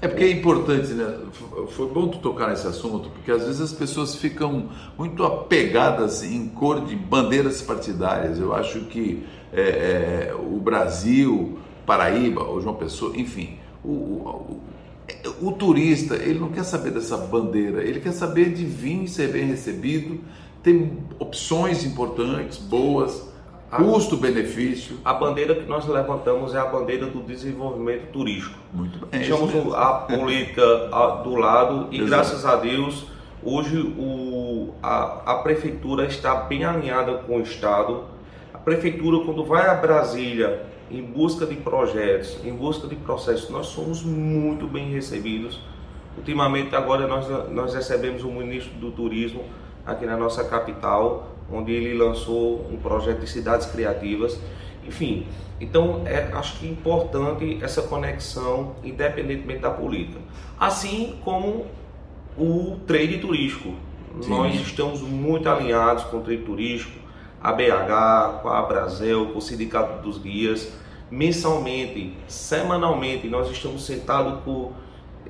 É 0.02 0.08
porque 0.08 0.26
é 0.26 0.32
importante, 0.32 0.90
né? 0.94 1.18
Foi 1.70 1.88
bom 1.88 2.10
tu 2.10 2.18
tocar 2.18 2.50
nesse 2.50 2.68
assunto, 2.68 3.10
porque 3.10 3.32
às 3.32 3.46
vezes 3.46 3.62
as 3.62 3.72
pessoas 3.72 4.16
ficam 4.16 4.70
muito 4.98 5.24
apegadas 5.24 6.24
em 6.24 6.50
cor 6.50 6.84
de 6.84 6.94
bandeiras 6.94 7.62
partidárias. 7.62 8.38
Eu 8.38 8.54
acho 8.54 8.82
que 8.82 9.24
é, 9.54 9.62
é, 9.62 10.36
o 10.36 10.60
Brasil, 10.60 11.58
Paraíba, 11.86 12.44
o 12.44 12.60
João 12.60 12.76
Pessoa, 12.76 13.16
enfim, 13.16 13.58
o, 13.82 13.92
o, 13.92 14.62
o, 15.42 15.52
turista, 15.52 16.16
ele 16.16 16.40
não 16.40 16.50
quer 16.50 16.64
saber 16.64 16.92
dessa 16.92 17.18
bandeira, 17.18 17.84
ele 17.84 18.00
quer 18.00 18.14
saber 18.14 18.54
de 18.54 18.64
vir 18.64 19.08
ser 19.08 19.32
bem 19.32 19.46
recebido, 19.46 20.20
tem 20.62 20.98
opções 21.20 21.84
importantes, 21.84 22.58
boas 22.58 23.34
Custo-benefício. 23.78 25.00
A 25.04 25.14
bandeira 25.14 25.56
que 25.56 25.68
nós 25.68 25.88
levantamos 25.88 26.54
é 26.54 26.60
a 26.60 26.66
bandeira 26.66 27.08
do 27.08 27.22
desenvolvimento 27.22 28.12
turístico. 28.12 28.56
Muito 28.72 29.00
bem. 29.00 29.20
Deixamos 29.20 29.74
a 29.74 29.94
política 29.94 30.62
do 31.24 31.36
lado 31.36 31.88
e, 31.90 31.98
Exato. 31.98 32.10
graças 32.10 32.46
a 32.46 32.56
Deus, 32.58 33.08
hoje 33.44 33.80
o, 33.98 34.74
a, 34.82 35.34
a 35.34 35.36
prefeitura 35.38 36.06
está 36.06 36.36
bem 36.36 36.64
alinhada 36.64 37.14
com 37.20 37.38
o 37.38 37.42
Estado. 37.42 38.04
A 38.54 38.60
prefeitura, 38.60 39.26
quando 39.26 39.44
vai 39.44 39.68
a 39.68 39.74
Brasília 39.74 40.68
em 40.94 41.04
busca 41.04 41.46
de 41.46 41.56
projetos, 41.56 42.40
em 42.46 42.54
busca 42.54 42.88
de 42.88 42.96
processos, 42.96 43.50
nós 43.50 43.68
somos 43.68 44.04
muito 44.04 44.68
bem 44.68 44.92
recebidos. 44.92 45.60
Ultimamente, 46.18 46.76
agora, 46.76 47.08
nós, 47.08 47.28
nós 47.50 47.74
recebemos 47.74 48.24
o 48.24 48.32
ministro 48.32 48.74
do 48.76 48.92
Turismo 48.92 49.44
aqui 49.86 50.06
na 50.06 50.16
nossa 50.16 50.44
capital 50.44 51.34
onde 51.52 51.72
ele 51.72 51.98
lançou 51.98 52.68
um 52.72 52.78
projeto 52.78 53.20
de 53.20 53.28
cidades 53.28 53.68
criativas. 53.68 54.40
Enfim, 54.86 55.28
então 55.60 56.02
é, 56.06 56.30
acho 56.34 56.60
que 56.60 56.68
é 56.68 56.70
importante 56.70 57.60
essa 57.62 57.82
conexão, 57.84 58.76
independentemente 58.84 59.62
da 59.62 59.70
política. 59.70 60.20
Assim 60.60 61.20
como 61.24 61.66
o 62.38 62.78
trade 62.88 63.20
turístico. 63.20 63.74
Sim. 64.22 64.30
Nós 64.30 64.54
estamos 64.56 65.02
muito 65.02 65.50
alinhados 65.50 66.04
com 66.06 66.18
o 66.18 66.22
trade 66.22 66.44
turístico, 66.44 67.00
a 67.42 67.52
BH, 67.52 68.42
com 68.42 68.50
a 68.50 68.62
Brasil, 68.62 69.28
com 69.28 69.40
o 69.40 69.42
Sindicato 69.42 70.02
dos 70.02 70.18
Guias. 70.18 70.72
Mensalmente, 71.14 72.12
semanalmente, 72.28 73.28
nós 73.28 73.48
estamos 73.52 73.86
sentados 73.86 74.44
com 74.44 74.72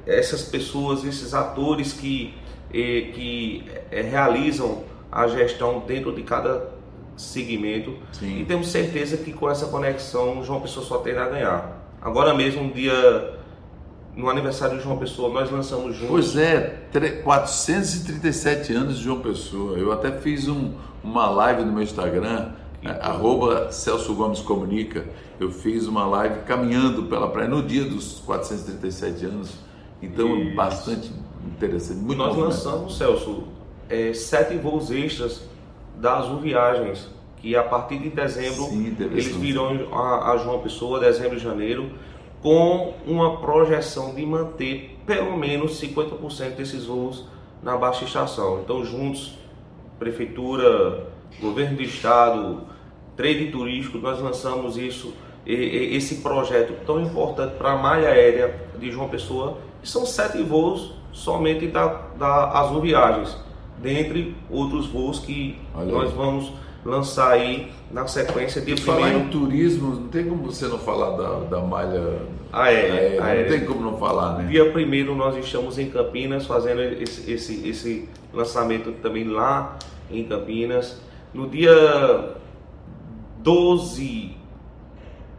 essas 0.07 0.43
pessoas, 0.43 1.03
esses 1.03 1.33
atores 1.33 1.91
que, 1.91 2.33
eh, 2.73 3.11
que 3.13 3.65
eh, 3.91 4.01
realizam 4.01 4.83
a 5.11 5.27
gestão 5.27 5.83
dentro 5.85 6.13
de 6.15 6.23
cada 6.23 6.69
segmento 7.17 7.97
Sim. 8.13 8.39
e 8.39 8.45
temos 8.45 8.69
certeza 8.69 9.17
que 9.17 9.33
com 9.33 9.49
essa 9.49 9.65
conexão 9.65 10.41
João 10.41 10.61
Pessoa 10.61 10.85
só 10.85 10.99
terá 10.99 11.25
a 11.25 11.29
ganhar. 11.29 11.85
Agora 12.01 12.33
mesmo, 12.33 12.61
um 12.61 12.71
dia 12.71 13.37
no 14.15 14.29
aniversário 14.29 14.77
de 14.77 14.83
João 14.85 14.97
Pessoa, 14.97 15.33
nós 15.33 15.51
lançamos 15.51 15.97
juntos. 15.97 16.07
Pois 16.07 16.37
é, 16.37 16.81
437 17.25 18.71
anos 18.71 18.99
de 18.99 19.03
João 19.03 19.19
Pessoa. 19.19 19.77
Eu 19.77 19.91
até 19.91 20.13
fiz 20.13 20.47
um, 20.47 20.75
uma 21.03 21.29
live 21.29 21.65
no 21.65 21.73
meu 21.73 21.83
Instagram, 21.83 22.53
é, 22.81 22.89
arroba 23.01 23.69
Celso 23.69 24.15
Gomes 24.15 24.39
Comunica. 24.39 25.05
Eu 25.43 25.51
fiz 25.51 25.87
uma 25.87 26.05
live 26.05 26.43
caminhando 26.43 27.03
pela 27.03 27.27
praia 27.27 27.49
no 27.49 27.61
dia 27.61 27.83
dos 27.83 28.21
437 28.25 29.25
anos. 29.25 29.53
Então, 30.01 30.37
Isso. 30.37 30.55
bastante 30.55 31.11
interessante. 31.45 31.99
Muito 31.99 32.17
nós 32.17 32.37
lançamos, 32.37 32.97
Celso, 32.97 33.43
é, 33.89 34.13
sete 34.13 34.55
voos 34.55 34.89
extras 34.89 35.43
da 35.97 36.19
Azul 36.19 36.39
Viagens, 36.39 37.09
que 37.37 37.57
a 37.57 37.63
partir 37.63 37.99
de 37.99 38.09
dezembro 38.09 38.63
Sim, 38.63 38.95
eles 38.97 39.35
virão 39.35 39.93
a, 39.93 40.31
a 40.31 40.37
João 40.37 40.61
Pessoa, 40.61 40.97
dezembro 41.01 41.35
e 41.35 41.39
janeiro, 41.39 41.91
com 42.41 42.93
uma 43.05 43.41
projeção 43.41 44.15
de 44.15 44.25
manter 44.25 44.97
pelo 45.05 45.37
menos 45.37 45.73
50% 45.81 46.55
desses 46.55 46.85
voos 46.85 47.25
na 47.61 47.75
baixa 47.75 48.05
estação. 48.05 48.61
Então, 48.63 48.85
juntos, 48.85 49.37
prefeitura, 49.99 51.05
governo 51.41 51.75
do 51.75 51.83
estado, 51.83 52.61
trade 53.17 53.51
turístico, 53.51 53.97
nós 53.97 54.21
lançamos 54.21 54.77
isso, 54.77 55.13
esse 55.45 56.15
projeto 56.15 56.85
tão 56.85 57.01
importante 57.01 57.55
para 57.55 57.73
a 57.73 57.77
malha 57.77 58.09
aérea 58.09 58.55
de 58.79 58.91
João 58.91 59.09
Pessoa. 59.09 59.57
E 59.83 59.87
são 59.87 60.05
sete 60.05 60.41
voos 60.41 60.93
somente 61.11 61.67
da, 61.67 61.87
da 62.17 62.59
Azul 62.59 62.81
Viagens 62.81 63.37
dentre 63.77 64.35
outros 64.49 64.87
voos 64.87 65.19
que 65.19 65.59
nós 65.85 66.11
vamos 66.13 66.51
lançar 66.85 67.31
aí 67.31 67.71
na 67.91 68.07
sequência 68.07 68.61
de 68.61 68.75
Falar 68.77 69.01
primeiro... 69.01 69.25
em 69.25 69.29
turismo, 69.29 69.95
não 69.95 70.07
tem 70.07 70.25
como 70.25 70.43
você 70.43 70.67
não 70.67 70.77
falar 70.77 71.15
da, 71.15 71.39
da 71.45 71.59
malha 71.61 72.19
aérea, 72.51 72.93
aérea, 72.93 73.23
aérea, 73.23 73.43
Não 73.43 73.57
tem 73.57 73.65
como 73.65 73.81
não 73.81 73.97
falar, 73.97 74.37
né? 74.37 74.49
Dia 74.49 74.71
primeiro 74.71 75.15
nós 75.15 75.37
estamos 75.37 75.77
em 75.77 75.89
Campinas 75.89 76.45
fazendo 76.45 76.81
esse, 76.81 77.31
esse, 77.31 77.69
esse 77.69 78.09
lançamento 78.33 78.91
também 79.01 79.25
lá 79.25 79.77
em 80.11 80.23
Campinas. 80.25 81.01
No 81.33 81.47
dia 81.47 82.35
12, 83.39 84.35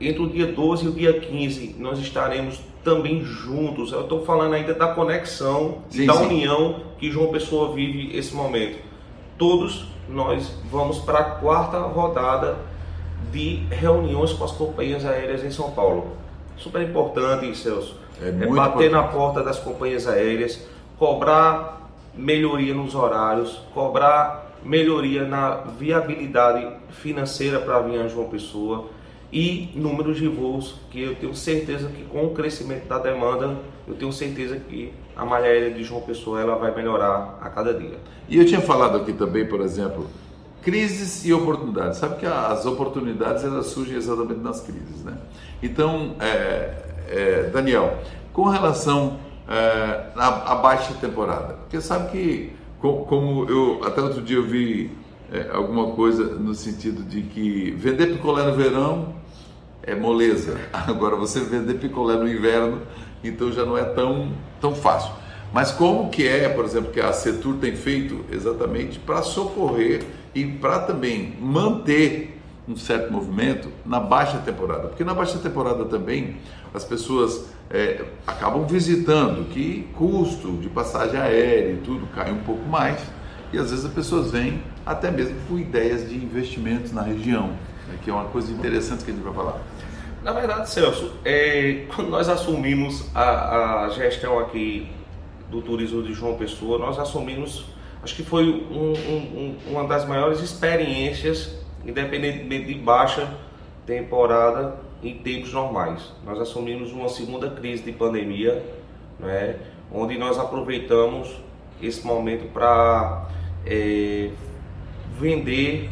entre 0.08 0.22
o 0.22 0.28
dia 0.28 0.46
12 0.46 0.84
e 0.84 0.88
o 0.88 0.92
dia 0.92 1.20
15, 1.20 1.76
nós 1.78 1.98
estaremos 1.98 2.60
também 2.82 3.24
juntos. 3.24 3.92
Eu 3.92 4.02
estou 4.02 4.24
falando 4.24 4.54
ainda 4.54 4.74
da 4.74 4.88
conexão 4.88 5.78
sim, 5.88 6.06
da 6.06 6.14
sim. 6.14 6.24
união 6.26 6.80
que 6.98 7.10
João 7.10 7.32
Pessoa 7.32 7.74
vive 7.74 8.16
esse 8.16 8.34
momento. 8.34 8.78
Todos 9.38 9.86
nós 10.08 10.52
vamos 10.70 10.98
para 10.98 11.18
a 11.18 11.24
quarta 11.24 11.78
rodada 11.78 12.56
de 13.32 13.64
reuniões 13.70 14.32
com 14.32 14.44
as 14.44 14.52
companhias 14.52 15.04
aéreas 15.04 15.42
em 15.42 15.50
São 15.50 15.70
Paulo. 15.70 16.12
Super 16.56 16.82
importante, 16.82 17.56
Celso. 17.56 17.96
É, 18.20 18.28
é 18.28 18.32
bater 18.32 18.46
importante. 18.48 18.88
na 18.90 19.02
porta 19.04 19.42
das 19.42 19.58
companhias 19.58 20.06
aéreas, 20.06 20.64
cobrar 20.98 21.90
melhoria 22.14 22.74
nos 22.74 22.94
horários, 22.94 23.60
cobrar 23.72 24.52
melhoria 24.62 25.24
na 25.24 25.56
viabilidade 25.78 26.66
financeira 26.90 27.58
para 27.58 27.80
vir 27.80 28.00
a 28.00 28.08
João 28.08 28.28
Pessoa 28.28 28.86
e 29.34 29.68
números 29.74 30.18
de 30.18 30.28
voos 30.28 30.76
que 30.92 31.02
eu 31.02 31.16
tenho 31.16 31.34
certeza 31.34 31.88
que 31.88 32.04
com 32.04 32.24
o 32.26 32.30
crescimento 32.30 32.86
da 32.86 33.00
demanda, 33.00 33.58
eu 33.86 33.96
tenho 33.96 34.12
certeza 34.12 34.56
que 34.56 34.92
a 35.16 35.24
malha 35.24 35.46
aérea 35.46 35.72
de 35.72 35.82
João 35.82 36.00
Pessoa 36.02 36.40
ela 36.40 36.54
vai 36.54 36.72
melhorar 36.72 37.36
a 37.42 37.50
cada 37.50 37.74
dia. 37.74 37.98
E 38.28 38.38
eu 38.38 38.46
tinha 38.46 38.60
falado 38.60 38.96
aqui 38.96 39.12
também, 39.12 39.44
por 39.44 39.60
exemplo, 39.60 40.06
crises 40.62 41.26
e 41.26 41.32
oportunidades. 41.32 41.98
Sabe 41.98 42.20
que 42.20 42.26
as 42.26 42.64
oportunidades 42.64 43.42
elas 43.42 43.66
surgem 43.66 43.96
exatamente 43.96 44.38
nas 44.38 44.60
crises, 44.60 45.02
né? 45.02 45.18
Então, 45.60 46.14
é, 46.20 46.74
é, 47.08 47.50
Daniel, 47.52 47.98
com 48.32 48.44
relação 48.44 49.18
é, 49.48 50.12
à, 50.14 50.52
à 50.52 50.54
baixa 50.54 50.94
temporada, 50.94 51.54
porque 51.54 51.80
sabe 51.80 52.12
que 52.12 52.52
como 52.80 53.50
eu 53.50 53.80
até 53.82 54.00
outro 54.00 54.22
dia 54.22 54.36
eu 54.36 54.44
vi 54.44 54.92
é, 55.32 55.50
alguma 55.52 55.90
coisa 55.92 56.22
no 56.36 56.54
sentido 56.54 57.02
de 57.02 57.22
que 57.22 57.72
vender 57.72 58.12
picolé 58.12 58.44
no 58.44 58.54
verão 58.54 59.23
é 59.86 59.94
moleza. 59.94 60.58
Agora 60.72 61.16
você 61.16 61.40
vender 61.40 61.74
picolé 61.74 62.16
no 62.16 62.28
inverno, 62.28 62.82
então 63.22 63.52
já 63.52 63.64
não 63.64 63.76
é 63.76 63.84
tão, 63.84 64.32
tão 64.60 64.74
fácil. 64.74 65.12
Mas 65.52 65.70
como 65.70 66.10
que 66.10 66.26
é, 66.26 66.48
por 66.48 66.64
exemplo, 66.64 66.90
que 66.90 67.00
a 67.00 67.12
Setur 67.12 67.56
tem 67.56 67.76
feito 67.76 68.24
exatamente 68.30 68.98
para 68.98 69.22
socorrer 69.22 70.04
e 70.34 70.44
para 70.44 70.80
também 70.80 71.36
manter 71.40 72.40
um 72.66 72.76
certo 72.76 73.12
movimento 73.12 73.68
na 73.84 74.00
baixa 74.00 74.38
temporada, 74.38 74.88
porque 74.88 75.04
na 75.04 75.14
baixa 75.14 75.38
temporada 75.38 75.84
também 75.84 76.36
as 76.72 76.82
pessoas 76.82 77.44
é, 77.70 78.04
acabam 78.26 78.66
visitando, 78.66 79.48
que 79.50 79.86
custo 79.94 80.52
de 80.52 80.68
passagem 80.68 81.20
aérea 81.20 81.72
e 81.72 81.76
tudo 81.84 82.06
cai 82.14 82.32
um 82.32 82.38
pouco 82.38 82.66
mais, 82.66 82.98
e 83.52 83.58
às 83.58 83.70
vezes 83.70 83.84
as 83.84 83.92
pessoas 83.92 84.30
vêm 84.30 84.62
até 84.84 85.10
mesmo 85.10 85.36
com 85.46 85.58
ideias 85.58 86.08
de 86.08 86.16
investimentos 86.16 86.90
na 86.90 87.02
região, 87.02 87.52
né, 87.88 87.98
que 88.02 88.10
é 88.10 88.12
uma 88.12 88.24
coisa 88.26 88.52
interessante 88.52 89.04
que 89.04 89.10
a 89.10 89.14
gente 89.14 89.22
vai 89.22 89.34
falar. 89.34 89.60
Na 90.22 90.32
verdade, 90.32 90.70
Celso, 90.70 91.12
é, 91.24 91.84
quando 91.94 92.08
nós 92.08 92.28
assumimos 92.28 93.10
a, 93.14 93.84
a, 93.84 93.88
gestão 93.90 94.38
aqui 94.38 94.90
do 95.50 95.60
turismo 95.60 96.02
de 96.02 96.14
João 96.14 96.36
Pessoa, 96.36 96.78
nós 96.78 96.98
assumimos, 96.98 97.66
acho 98.02 98.16
que 98.16 98.22
foi 98.22 98.48
um, 98.48 98.92
um, 98.92 99.56
uma 99.70 99.86
das 99.86 100.06
maiores 100.06 100.40
experiências, 100.40 101.58
independentemente 101.84 102.72
de 102.72 102.74
baixa 102.74 103.28
temporada, 103.84 104.78
em 105.02 105.18
tempos 105.18 105.52
normais. 105.52 106.10
Nós 106.24 106.40
assumimos 106.40 106.90
uma 106.90 107.10
segunda 107.10 107.50
crise 107.50 107.82
de 107.82 107.92
pandemia, 107.92 108.64
né, 109.20 109.56
onde 109.92 110.16
nós 110.16 110.38
aproveitamos 110.38 111.36
esse 111.82 112.06
momento 112.06 112.50
para 112.50 113.26
é, 113.66 114.30
vender, 115.18 115.90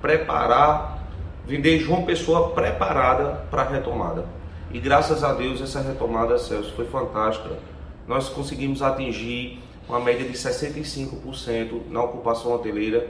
preparar, 0.00 0.91
vender 1.52 1.80
João 1.80 2.02
Pessoa 2.04 2.48
preparada 2.52 3.44
para 3.50 3.60
a 3.60 3.68
retomada. 3.68 4.24
E 4.72 4.80
graças 4.80 5.22
a 5.22 5.34
Deus 5.34 5.60
essa 5.60 5.82
retomada, 5.82 6.38
Celso, 6.38 6.72
foi 6.72 6.86
fantástica. 6.86 7.50
Nós 8.08 8.30
conseguimos 8.30 8.80
atingir 8.80 9.58
uma 9.86 10.00
média 10.00 10.26
de 10.26 10.32
65% 10.32 11.90
na 11.90 12.02
ocupação 12.02 12.54
hoteleira. 12.54 13.06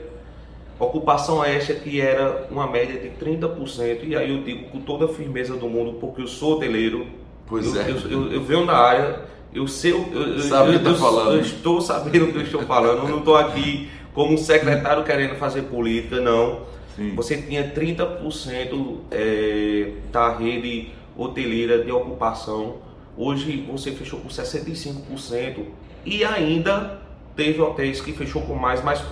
Ocupação 0.77 1.41
esta 1.41 1.73
que 1.73 2.01
era 2.01 2.49
uma 2.51 2.67
média 2.67 2.99
de 2.99 3.11
30%, 3.11 4.03
e 4.03 4.13
aí 4.13 4.29
eu 4.29 4.43
digo 4.43 4.69
com 4.71 4.81
toda 4.81 5.05
a 5.05 5.07
firmeza 5.07 5.55
do 5.55 5.69
mundo, 5.69 5.93
porque 6.01 6.21
eu 6.21 6.27
sou 6.27 6.57
hoteleiro, 6.57 7.07
pois 7.47 7.73
eu, 7.73 7.81
é. 7.81 7.91
eu, 7.91 8.11
eu, 8.11 8.33
eu 8.33 8.43
venho 8.43 8.65
da 8.65 8.75
área, 8.75 9.21
eu 9.53 9.65
sei, 9.69 9.93
eu, 9.93 10.39
Sabe 10.41 10.73
eu, 10.73 10.83
tá 10.83 10.93
falando. 10.95 11.35
eu 11.35 11.39
estou 11.39 11.79
sabendo 11.79 12.25
o 12.25 12.31
que 12.33 12.39
eu 12.39 12.41
estou 12.41 12.63
falando, 12.63 13.03
eu 13.03 13.07
não 13.07 13.19
estou 13.19 13.37
aqui 13.37 13.89
como 14.13 14.37
secretário 14.37 15.05
querendo 15.05 15.35
fazer 15.35 15.61
política, 15.61 16.19
não. 16.19 16.73
Sim. 16.95 17.13
Você 17.15 17.37
tinha 17.37 17.71
30% 17.73 18.97
é, 19.11 19.91
da 20.11 20.35
rede 20.37 20.89
hoteleira 21.17 21.83
de 21.83 21.91
ocupação, 21.91 22.75
hoje 23.17 23.65
você 23.71 23.91
fechou 23.91 24.19
com 24.19 24.29
65% 24.29 25.65
e 26.05 26.23
ainda 26.23 26.99
teve 27.35 27.61
hotéis 27.61 28.01
que 28.01 28.11
fechou 28.13 28.41
com 28.43 28.55
mais, 28.55 28.83
mas 28.83 29.03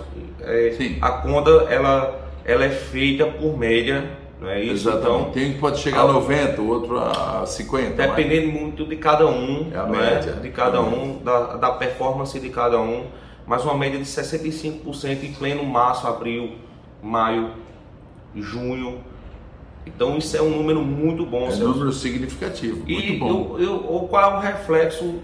é, 0.42 0.76
a 1.02 1.12
conta 1.14 1.50
ela, 1.70 2.20
ela 2.46 2.66
é 2.66 2.70
feita 2.70 3.26
por 3.26 3.58
média, 3.58 4.10
não 4.40 4.50
é 4.50 4.62
isso? 4.64 4.90
Exatamente. 4.90 5.20
Então, 5.22 5.32
Tem 5.32 5.54
que 5.54 5.60
pode 5.60 5.80
chegar 5.80 6.02
a 6.02 6.08
90, 6.14 6.62
o 6.62 6.68
outro 6.70 6.98
a 7.00 7.46
50. 7.46 7.96
mas- 8.08 8.16
Dependendo 8.16 8.52
muito 8.52 8.86
de 8.86 8.96
cada 8.96 9.28
um, 9.28 9.72
É 9.74 9.78
a 9.78 9.84
não 9.84 9.90
média. 9.92 10.34
de 10.34 10.50
cada 10.50 10.78
É 10.78 10.82
um, 10.82 11.20
da, 11.24 11.56
da 11.58 11.72
performance 11.74 12.40
de 12.40 12.50
cada 12.50 12.80
um, 12.80 13.06
mas 13.46 13.64
uma 13.64 13.76
média 13.76 14.00
de 14.00 14.06
65% 14.06 15.24
em 15.24 15.34
pleno 15.34 15.64
março, 15.64 16.08
abril, 16.08 16.52
maio, 17.04 17.52
junho. 18.36 19.00
Então 19.86 20.18
isso 20.18 20.38
é 20.38 20.42
um 20.42 20.50
número 20.50 20.82
muito 20.82 21.26
bom. 21.26 21.46
É 21.46 21.48
um 21.48 21.52
Celso. 21.52 21.68
número 21.74 21.92
significativo. 21.92 22.78
Muito 22.78 22.92
E 22.92 23.18
bom. 23.18 23.56
eu, 23.58 23.84
eu, 23.84 24.00
qual 24.10 24.32
é 24.34 24.38
o 24.38 24.40
reflexo 24.40 25.16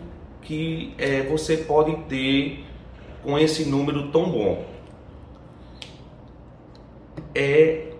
que 0.41 0.93
é, 0.97 1.21
você 1.23 1.57
pode 1.57 1.95
ter 2.09 2.63
com 3.23 3.37
esse 3.37 3.65
número 3.65 4.07
tão 4.11 4.29
bom? 4.31 4.65
É 7.35 7.91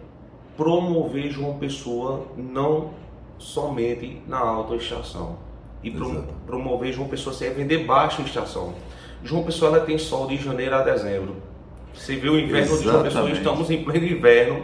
promover 0.56 1.30
João 1.30 1.58
Pessoa 1.60 2.26
não 2.36 2.92
somente 3.38 4.22
na 4.28 4.40
alta 4.40 4.76
estação. 4.76 5.38
E 5.84 5.92
pro- 5.92 6.10
Exato. 6.10 6.34
promover 6.48 6.92
João 6.92 7.08
Pessoa 7.08 7.36
sem 7.36 7.52
vender 7.54 7.86
baixa 7.86 8.22
estação. 8.24 8.74
João 9.24 9.44
Pessoa 9.44 9.76
ela 9.76 9.86
tem 9.86 9.98
sol 9.98 10.28
de 10.28 10.38
janeiro 10.38 10.76
a 10.76 10.82
dezembro. 10.82 11.36
Você 11.94 12.16
vê 12.16 12.30
o 12.30 12.40
inverno 12.40 12.78
de 12.78 12.84
João 12.84 13.04
Pessoa, 13.04 13.08
Exatamente. 13.30 13.38
estamos 13.38 13.70
em 13.70 13.84
pleno 13.84 14.06
inverno, 14.06 14.64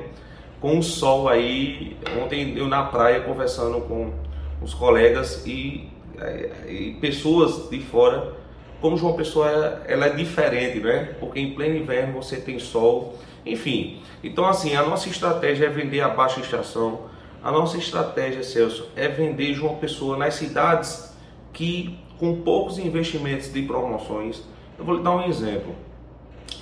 com 0.64 0.80
o 0.80 0.82
sol 0.82 1.28
aí. 1.28 1.98
Ontem 2.24 2.58
eu 2.58 2.70
na 2.70 2.84
praia 2.84 3.20
conversando 3.20 3.82
com 3.82 4.14
os 4.62 4.74
colegas 4.74 5.46
e, 5.46 5.90
eh, 6.18 6.52
e 6.70 6.92
pessoas 7.02 7.70
de 7.70 7.82
fora, 7.82 8.32
como 8.80 8.96
João 8.96 9.14
Pessoa 9.14 9.50
é- 9.50 9.94
ela 9.94 10.06
é 10.06 10.10
diferente, 10.12 10.80
né? 10.80 11.16
Porque 11.20 11.38
em 11.38 11.54
pleno 11.54 11.76
inverno 11.76 12.14
você 12.14 12.38
tem 12.38 12.58
sol, 12.60 13.16
enfim. 13.46 14.02
Então 14.24 14.46
assim, 14.46 14.74
a 14.74 14.84
nossa 14.84 15.10
estratégia 15.10 15.66
é 15.66 15.70
vender 15.70 16.00
a 16.00 16.08
baixa 16.08 16.40
estação. 16.40 17.08
A 17.44 17.52
nossa 17.52 17.78
estratégia, 17.78 18.42
Celso, 18.42 18.88
é 18.96 19.10
vender 19.10 19.54
João 19.54 19.76
Pessoa 19.76 20.16
nas 20.16 20.36
cidades 20.36 21.14
que 21.52 22.00
com 22.18 22.42
poucos 22.42 22.80
investimentos 22.80 23.52
de 23.52 23.64
promoções. 23.64 24.42
Eu 24.80 24.86
vou 24.86 24.96
lhe 24.96 25.04
dar 25.04 25.12
um 25.12 25.26
exemplo 25.28 25.76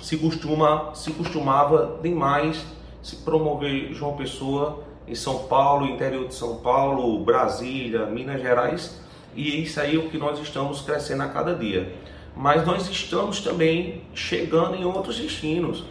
se 0.02 0.16
costuma 0.16 0.92
se 0.92 1.12
costumava 1.12 2.00
demais 2.02 2.66
se 3.02 3.16
promover 3.16 3.92
João 3.92 4.16
Pessoa 4.16 4.84
em 5.06 5.14
São 5.14 5.40
Paulo, 5.40 5.86
interior 5.86 6.28
de 6.28 6.34
São 6.34 6.56
Paulo, 6.56 7.22
Brasília, 7.24 8.06
Minas 8.06 8.40
Gerais, 8.40 9.00
e 9.34 9.62
isso 9.62 9.80
aí 9.80 9.96
é 9.96 9.98
o 9.98 10.08
que 10.08 10.18
nós 10.18 10.38
estamos 10.38 10.82
crescendo 10.82 11.22
a 11.22 11.28
cada 11.28 11.54
dia. 11.54 11.92
Mas 12.36 12.64
nós 12.64 12.88
estamos 12.88 13.40
também 13.40 14.02
chegando 14.14 14.76
em 14.76 14.84
outros 14.84 15.18
destinos, 15.18 15.84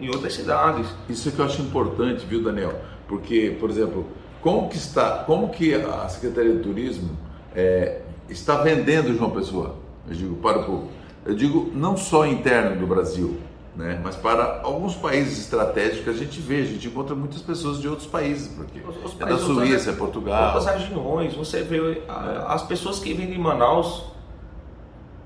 em 0.00 0.08
outras 0.08 0.34
cidades. 0.34 0.86
Isso 1.08 1.32
que 1.32 1.38
eu 1.38 1.44
acho 1.44 1.62
importante, 1.62 2.24
viu, 2.26 2.42
Daniel? 2.42 2.80
Porque, 3.08 3.56
por 3.58 3.70
exemplo, 3.70 4.06
como 4.40 4.68
que 4.68 4.76
está, 4.76 5.24
como 5.24 5.48
que 5.48 5.74
a 5.74 6.08
Secretaria 6.08 6.54
de 6.54 6.62
Turismo 6.62 7.16
é, 7.54 8.02
está 8.28 8.58
vendendo 8.58 9.16
João 9.16 9.30
Pessoa? 9.30 9.76
Eu 10.08 10.14
digo 10.14 10.36
para 10.36 10.60
o 10.60 10.64
público. 10.64 10.88
Eu 11.26 11.34
digo 11.34 11.70
não 11.74 11.96
só 11.96 12.26
interno 12.26 12.76
do 12.76 12.86
Brasil, 12.86 13.38
né, 13.78 14.00
mas 14.02 14.16
para 14.16 14.60
alguns 14.64 14.94
países 14.96 15.38
estratégicos 15.38 16.08
a 16.08 16.18
gente 16.18 16.40
vê, 16.40 16.62
a 16.62 16.64
gente 16.64 16.86
encontra 16.88 17.14
muitas 17.14 17.40
pessoas 17.40 17.80
de 17.80 17.86
outros 17.88 18.08
países, 18.08 18.48
porque 18.48 18.80
Os- 18.80 19.14
os 19.14 19.20
é 19.20 19.24
da 19.24 19.38
Suíça, 19.38 19.90
é 19.90 19.92
Portugal. 19.94 20.56
Outras 20.56 20.74
regiões, 20.74 21.32
você 21.34 21.62
vê 21.62 22.02
a- 22.08 22.46
as 22.54 22.62
pessoas 22.64 22.98
que 22.98 23.14
vêm 23.14 23.28
de 23.30 23.38
Manaus, 23.38 24.04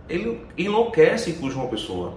ele 0.09 0.45
enlouquece 0.59 1.33
com 1.35 1.51
João 1.51 1.67
Pessoa. 1.69 2.15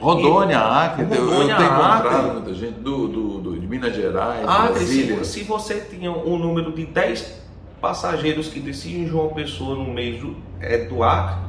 Rondônia, 0.00 0.58
Acre, 0.60 1.02
eu- 1.04 1.08
eu, 1.14 1.24
Rondônia, 1.28 1.56
tenho 1.56 1.68
encontrado 1.68 2.06
Acre. 2.08 2.32
muita 2.32 2.54
gente 2.54 2.78
do, 2.80 3.08
do, 3.08 3.38
do- 3.38 3.58
de 3.60 3.66
Minas 3.66 3.94
Gerais, 3.96 4.44
Ah, 4.46 4.66
Brasília. 4.68 5.24
se, 5.24 5.40
se 5.40 5.44
você 5.44 5.80
tinha 5.80 6.10
um 6.10 6.38
número 6.38 6.72
de 6.72 6.86
10 6.86 7.40
passageiros 7.80 8.48
que 8.48 8.60
desciam 8.60 9.06
João 9.08 9.28
Pessoa 9.30 9.74
no 9.76 9.92
mês 9.92 10.20
do, 10.20 10.36
é, 10.60 10.84
do 10.84 11.02
Acre, 11.02 11.47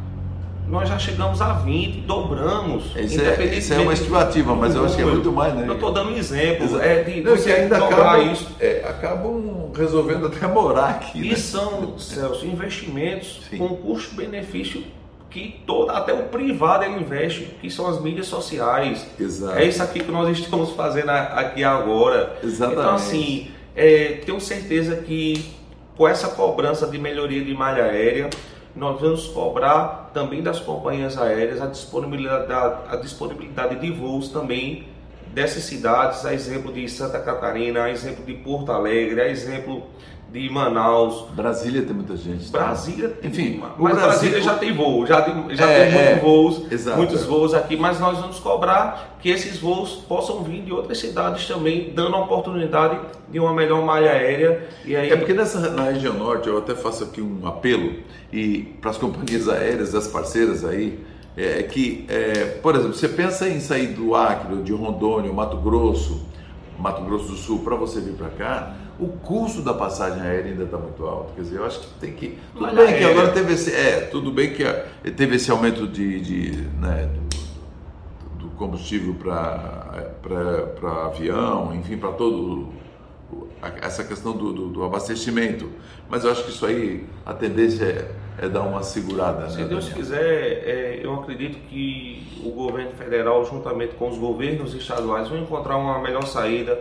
nós 0.70 0.88
já 0.88 1.00
chegamos 1.00 1.42
a 1.42 1.54
20, 1.54 2.02
dobramos. 2.02 2.96
Isso 2.96 3.20
é, 3.20 3.46
isso 3.56 3.74
é 3.74 3.80
uma 3.80 3.94
estimativa, 3.94 4.56
mas 4.56 4.76
eu 4.76 4.86
acho 4.86 4.96
que 4.96 5.02
é 5.02 5.06
muito 5.06 5.32
mais, 5.32 5.54
né? 5.56 5.66
Eu 5.68 5.74
estou 5.74 5.92
dando 5.92 6.12
um 6.12 6.16
exemplo. 6.16 6.66
Exato. 6.66 6.84
É 6.84 7.04
de 7.04 7.22
Não, 7.22 7.34
que 7.34 7.42
você 7.42 7.52
ainda 7.52 7.78
acabam, 7.78 8.32
isso. 8.32 8.48
é, 8.60 8.86
acabam 8.88 9.72
resolvendo 9.76 10.28
até 10.28 10.46
morar 10.48 10.90
aqui. 10.90 11.20
E 11.20 11.30
né? 11.30 11.36
são, 11.36 11.98
Celso, 11.98 12.46
investimentos 12.46 13.42
Sim. 13.50 13.58
com 13.58 13.70
custo-benefício 13.70 14.84
que 15.30 15.62
toda, 15.66 15.94
até 15.94 16.14
o 16.14 16.24
privado 16.24 16.84
ele 16.84 17.00
investe, 17.00 17.46
que 17.62 17.70
são 17.70 17.88
as 17.88 18.00
mídias 18.02 18.28
sociais. 18.28 19.08
Exato. 19.20 19.58
É 19.58 19.66
isso 19.66 19.82
aqui 19.82 20.00
que 20.00 20.12
nós 20.12 20.38
estamos 20.38 20.72
fazendo 20.72 21.10
aqui 21.10 21.64
agora. 21.64 22.38
Exatamente. 22.44 22.80
Então, 22.80 22.96
assim, 22.96 23.48
é, 23.76 24.22
tenho 24.26 24.40
certeza 24.40 24.98
que 24.98 25.58
com 25.98 26.08
essa 26.08 26.30
cobrança 26.30 26.88
de 26.88 26.98
melhoria 26.98 27.44
de 27.44 27.54
malha 27.54 27.84
aérea, 27.84 28.30
nós 28.80 29.02
vamos 29.02 29.28
cobrar 29.28 30.10
também 30.14 30.42
das 30.42 30.58
companhias 30.58 31.18
aéreas 31.18 31.62
a 31.62 31.66
disponibilidade, 31.66 32.78
a 32.90 32.96
disponibilidade 32.96 33.76
de 33.76 33.92
voos 33.92 34.30
também 34.30 34.88
dessas 35.34 35.64
cidades, 35.64 36.26
a 36.26 36.34
exemplo 36.34 36.72
de 36.72 36.88
Santa 36.88 37.20
Catarina, 37.20 37.84
a 37.84 37.92
exemplo 37.92 38.24
de 38.24 38.34
Porto 38.36 38.72
Alegre, 38.72 39.20
a 39.20 39.28
exemplo 39.28 39.84
de 40.32 40.48
Manaus, 40.50 41.26
Brasília 41.34 41.82
tem 41.82 41.94
muita 41.96 42.16
gente. 42.16 42.52
tá? 42.52 42.60
Brasília, 42.60 43.10
tem- 43.10 43.32
Enfim, 43.32 43.60
mas 43.62 43.94
Brasil- 43.96 44.08
Brasília 44.10 44.42
já 44.42 44.54
tem 44.56 44.74
voo, 44.76 45.06
já 45.06 45.22
tem, 45.24 45.56
já 45.56 45.66
É, 45.68 45.84
tem 45.86 45.92
muitos 45.94 46.12
é, 46.12 46.20
voos, 46.20 46.72
exato, 46.72 46.98
muitos 46.98 47.24
é. 47.24 47.26
voos 47.26 47.54
aqui, 47.56 47.76
mas 47.76 48.00
nós 48.00 48.20
vamos 48.20 48.40
cobrar 48.40 49.18
que 49.20 49.30
esses 49.30 49.58
voos 49.60 49.96
possam 50.08 50.44
vir 50.44 50.62
de 50.62 50.72
outras 50.72 51.00
cidades 51.00 51.48
também, 51.48 51.92
dando 51.96 52.16
a 52.16 52.20
oportunidade 52.24 53.00
de 53.28 53.40
uma 53.40 53.54
melhor 53.54 53.84
malha 53.84 54.12
aérea. 54.12 54.68
E 54.86 54.96
aí, 54.96 55.10
É 55.12 55.16
porque 55.16 55.34
nessa, 55.34 55.60
na 55.72 55.86
região 55.86 56.14
norte, 56.14 56.48
eu 56.48 56.58
até 56.60 56.76
faço 56.76 57.04
aqui 57.06 57.22
um 57.22 57.48
apelo 57.48 57.94
e 58.32 58.76
para 58.80 58.92
as 58.92 58.98
companhias 58.98 59.50
aéreas, 59.50 59.96
as 59.96 60.08
parceiras 60.08 60.64
aí, 60.64 61.00
é 61.36 61.64
que, 61.64 62.06
é, 62.08 62.46
por 62.62 62.76
exemplo, 62.76 62.94
você 62.94 63.08
pensa 63.08 63.48
em 63.50 63.60
sair 63.60 63.88
do 63.88 64.14
Acre, 64.14 64.58
de 64.62 64.74
Rondônia, 64.74 65.32
Mato 65.34 65.58
Grosso, 65.58 66.22
Mato 66.78 67.02
Grosso 67.02 67.30
do 67.30 67.36
Sul, 67.36 67.60
para 67.60 67.76
você 67.76 68.00
vir 68.00 68.14
para 68.14 68.30
cá, 68.30 68.76
o 69.00 69.08
custo 69.08 69.62
da 69.62 69.74
passagem 69.74 70.22
aérea 70.22 70.52
ainda 70.52 70.66
está 70.66 70.78
muito 70.78 71.06
alto. 71.06 71.34
Quer 71.34 71.42
dizer, 71.42 71.58
eu 71.58 71.66
acho 71.66 71.80
que 71.80 71.88
tem 72.00 72.12
que. 72.12 72.38
Tudo 72.54 72.66
Olha 72.66 72.86
bem 72.86 72.98
que 72.98 73.04
agora 73.06 73.32
teve 73.32 73.54
esse. 73.54 73.74
É, 73.74 74.02
tudo 74.02 74.32
bem 74.32 74.54
que 74.54 74.64
teve 75.12 75.38
esse 75.38 75.50
aumento 75.50 75.88
de, 75.88 76.20
de 76.20 76.62
né, 76.80 77.10
do, 78.38 78.38
do 78.38 78.50
combustível 78.52 79.16
para 79.16 81.06
avião, 81.06 81.74
enfim, 81.74 81.98
para 81.98 82.12
todo 82.12 82.74
essa 83.82 84.04
questão 84.04 84.34
do, 84.34 84.52
do, 84.52 84.68
do, 84.70 84.84
abastecimento. 84.84 85.70
Mas 86.10 86.26
eu 86.26 86.32
acho 86.32 86.44
que 86.44 86.50
isso 86.50 86.66
aí, 86.66 87.06
a 87.26 87.34
tendência 87.34 87.86
é, 87.86 88.46
é 88.46 88.50
dar 88.50 88.62
uma 88.62 88.84
segurada. 88.84 89.50
Se 89.50 89.60
né, 89.60 89.68
Deus 89.68 89.86
Daniel? 89.86 89.98
quiser, 89.98 90.64
é, 90.66 91.00
eu 91.02 91.14
acredito 91.16 91.58
que 91.70 92.28
o 92.44 92.52
governo 92.52 92.92
federal, 92.92 93.46
juntamente 93.46 93.96
com 93.96 94.10
os 94.10 94.18
governos 94.18 94.74
estaduais, 94.74 95.30
vão 95.30 95.40
encontrar 95.40 95.78
uma 95.78 96.00
melhor 96.00 96.24
saída, 96.24 96.80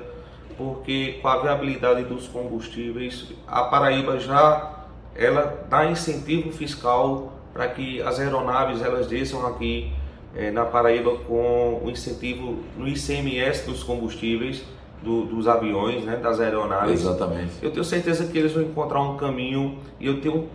porque 0.58 1.20
com 1.22 1.28
a 1.28 1.38
viabilidade 1.38 2.02
dos 2.02 2.26
combustíveis, 2.26 3.32
a 3.46 3.62
Paraíba 3.62 4.18
já 4.18 4.74
ela 5.14 5.66
dá 5.70 5.86
incentivo 5.90 6.52
fiscal 6.52 7.32
para 7.52 7.68
que 7.68 8.02
as 8.02 8.18
aeronaves 8.20 8.82
elas 8.82 9.06
desçam 9.06 9.46
aqui 9.46 9.92
é, 10.34 10.50
na 10.50 10.64
Paraíba 10.64 11.16
com 11.18 11.80
o 11.82 11.90
incentivo 11.90 12.58
no 12.76 12.86
ICMS 12.86 13.66
dos 13.66 13.82
combustíveis 13.82 14.64
do, 15.02 15.24
dos 15.24 15.46
aviões, 15.48 16.04
né, 16.04 16.16
das 16.16 16.40
aeronaves. 16.40 17.00
Exatamente. 17.00 17.52
Eu 17.62 17.70
tenho 17.70 17.84
certeza 17.84 18.26
que 18.26 18.36
eles 18.36 18.52
vão 18.52 18.64
encontrar 18.64 19.00
um 19.00 19.16
caminho 19.16 19.78
e 19.98 20.06
eu 20.06 20.20
tenho 20.20 20.48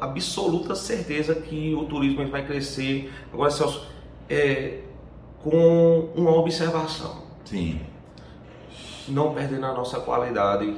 absoluta 0.00 0.74
certeza 0.74 1.34
que 1.34 1.74
o 1.74 1.84
turismo 1.84 2.26
vai 2.28 2.46
crescer. 2.46 3.12
Agora, 3.32 3.50
Celso, 3.50 3.86
é, 4.28 4.78
com 5.42 6.10
uma 6.14 6.36
observação. 6.36 7.22
Sim. 7.44 7.80
Não 9.08 9.34
perdendo 9.34 9.66
a 9.66 9.72
nossa 9.72 10.00
qualidade, 10.00 10.74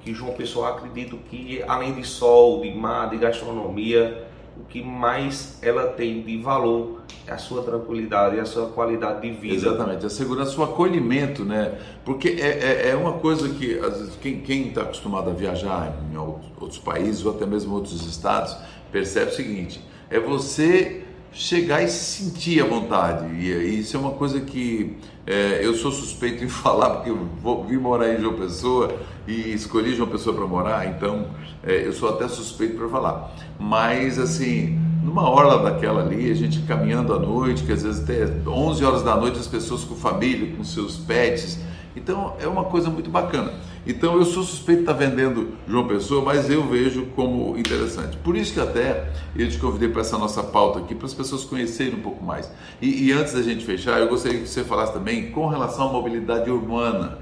que 0.00 0.14
João 0.14 0.32
Pessoa 0.32 0.70
acredito 0.70 1.16
que 1.30 1.62
além 1.66 1.94
de 1.94 2.04
sol, 2.04 2.60
de 2.62 2.72
mar, 2.72 3.10
de 3.10 3.18
gastronomia, 3.18 4.26
o 4.56 4.64
que 4.64 4.82
mais 4.82 5.58
ela 5.62 5.88
tem 5.88 6.22
de 6.22 6.38
valor 6.38 7.02
é 7.26 7.32
a 7.32 7.38
sua 7.38 7.62
tranquilidade 7.62 8.40
a 8.40 8.44
sua 8.44 8.68
qualidade 8.70 9.22
de 9.22 9.30
vida. 9.30 9.54
Exatamente, 9.54 10.04
a 10.04 10.10
segurança, 10.10 10.58
o 10.60 10.64
acolhimento, 10.64 11.44
né? 11.44 11.78
Porque 12.04 12.28
é, 12.40 12.86
é, 12.86 12.90
é 12.90 12.96
uma 12.96 13.14
coisa 13.14 13.48
que, 13.50 13.78
às 13.78 13.98
vezes, 13.98 14.16
quem 14.16 14.68
está 14.68 14.82
acostumado 14.82 15.30
a 15.30 15.32
viajar 15.32 15.94
em 16.10 16.16
outros 16.16 16.78
países 16.78 17.24
ou 17.24 17.34
até 17.34 17.46
mesmo 17.46 17.74
outros 17.74 18.04
estados, 18.06 18.56
percebe 18.90 19.30
o 19.30 19.34
seguinte: 19.34 19.80
é 20.10 20.18
você 20.18 21.04
chegar 21.38 21.84
e 21.84 21.88
se 21.88 22.24
sentir 22.24 22.60
à 22.60 22.66
vontade. 22.66 23.32
E 23.36 23.78
isso 23.78 23.96
é 23.96 24.00
uma 24.00 24.10
coisa 24.10 24.40
que 24.40 24.96
é, 25.24 25.60
eu 25.64 25.72
sou 25.74 25.92
suspeito 25.92 26.42
em 26.42 26.48
falar, 26.50 26.96
porque 26.96 27.10
eu 27.10 27.64
vim 27.64 27.76
morar 27.76 28.12
em 28.12 28.20
João 28.20 28.34
Pessoa 28.34 28.92
e 29.26 29.52
escolhi 29.52 29.94
João 29.94 30.08
Pessoa 30.08 30.34
para 30.34 30.46
morar, 30.46 30.88
então 30.88 31.28
é, 31.62 31.86
eu 31.86 31.92
sou 31.92 32.08
até 32.08 32.26
suspeito 32.26 32.76
para 32.76 32.88
falar. 32.88 33.32
Mas, 33.58 34.18
assim, 34.18 34.76
numa 35.04 35.30
orla 35.30 35.62
daquela 35.62 36.02
ali, 36.02 36.28
a 36.28 36.34
gente 36.34 36.60
caminhando 36.62 37.14
à 37.14 37.18
noite, 37.20 37.62
que 37.62 37.72
às 37.72 37.84
vezes 37.84 38.02
até 38.02 38.24
11 38.44 38.84
horas 38.84 39.02
da 39.04 39.14
noite 39.16 39.38
as 39.38 39.46
pessoas 39.46 39.84
com 39.84 39.94
família, 39.94 40.56
com 40.56 40.64
seus 40.64 40.96
pets. 40.96 41.60
Então, 41.94 42.34
é 42.40 42.48
uma 42.48 42.64
coisa 42.64 42.90
muito 42.90 43.10
bacana. 43.10 43.52
Então 43.86 44.16
eu 44.16 44.24
sou 44.24 44.42
suspeito 44.42 44.82
de 44.82 44.90
estar 44.90 44.92
vendendo 44.92 45.54
João 45.66 45.86
Pessoa, 45.86 46.24
mas 46.24 46.50
eu 46.50 46.66
vejo 46.66 47.06
como 47.16 47.56
interessante. 47.56 48.16
Por 48.18 48.36
isso 48.36 48.52
que 48.52 48.60
até 48.60 49.10
eu 49.34 49.48
te 49.48 49.58
convidei 49.58 49.88
para 49.88 50.02
essa 50.02 50.18
nossa 50.18 50.42
pauta 50.42 50.80
aqui, 50.80 50.94
para 50.94 51.06
as 51.06 51.14
pessoas 51.14 51.44
conhecerem 51.44 51.94
um 51.94 52.02
pouco 52.02 52.22
mais. 52.22 52.50
E, 52.80 53.08
e, 53.08 53.12
antes 53.12 53.32
da 53.32 53.42
gente 53.42 53.64
fechar, 53.64 53.98
eu 53.98 54.08
gostaria 54.08 54.40
que 54.40 54.48
você 54.48 54.64
falasse 54.64 54.92
também 54.92 55.30
com 55.30 55.46
relação 55.46 55.88
à 55.88 55.92
mobilidade 55.92 56.50
urbana 56.50 57.18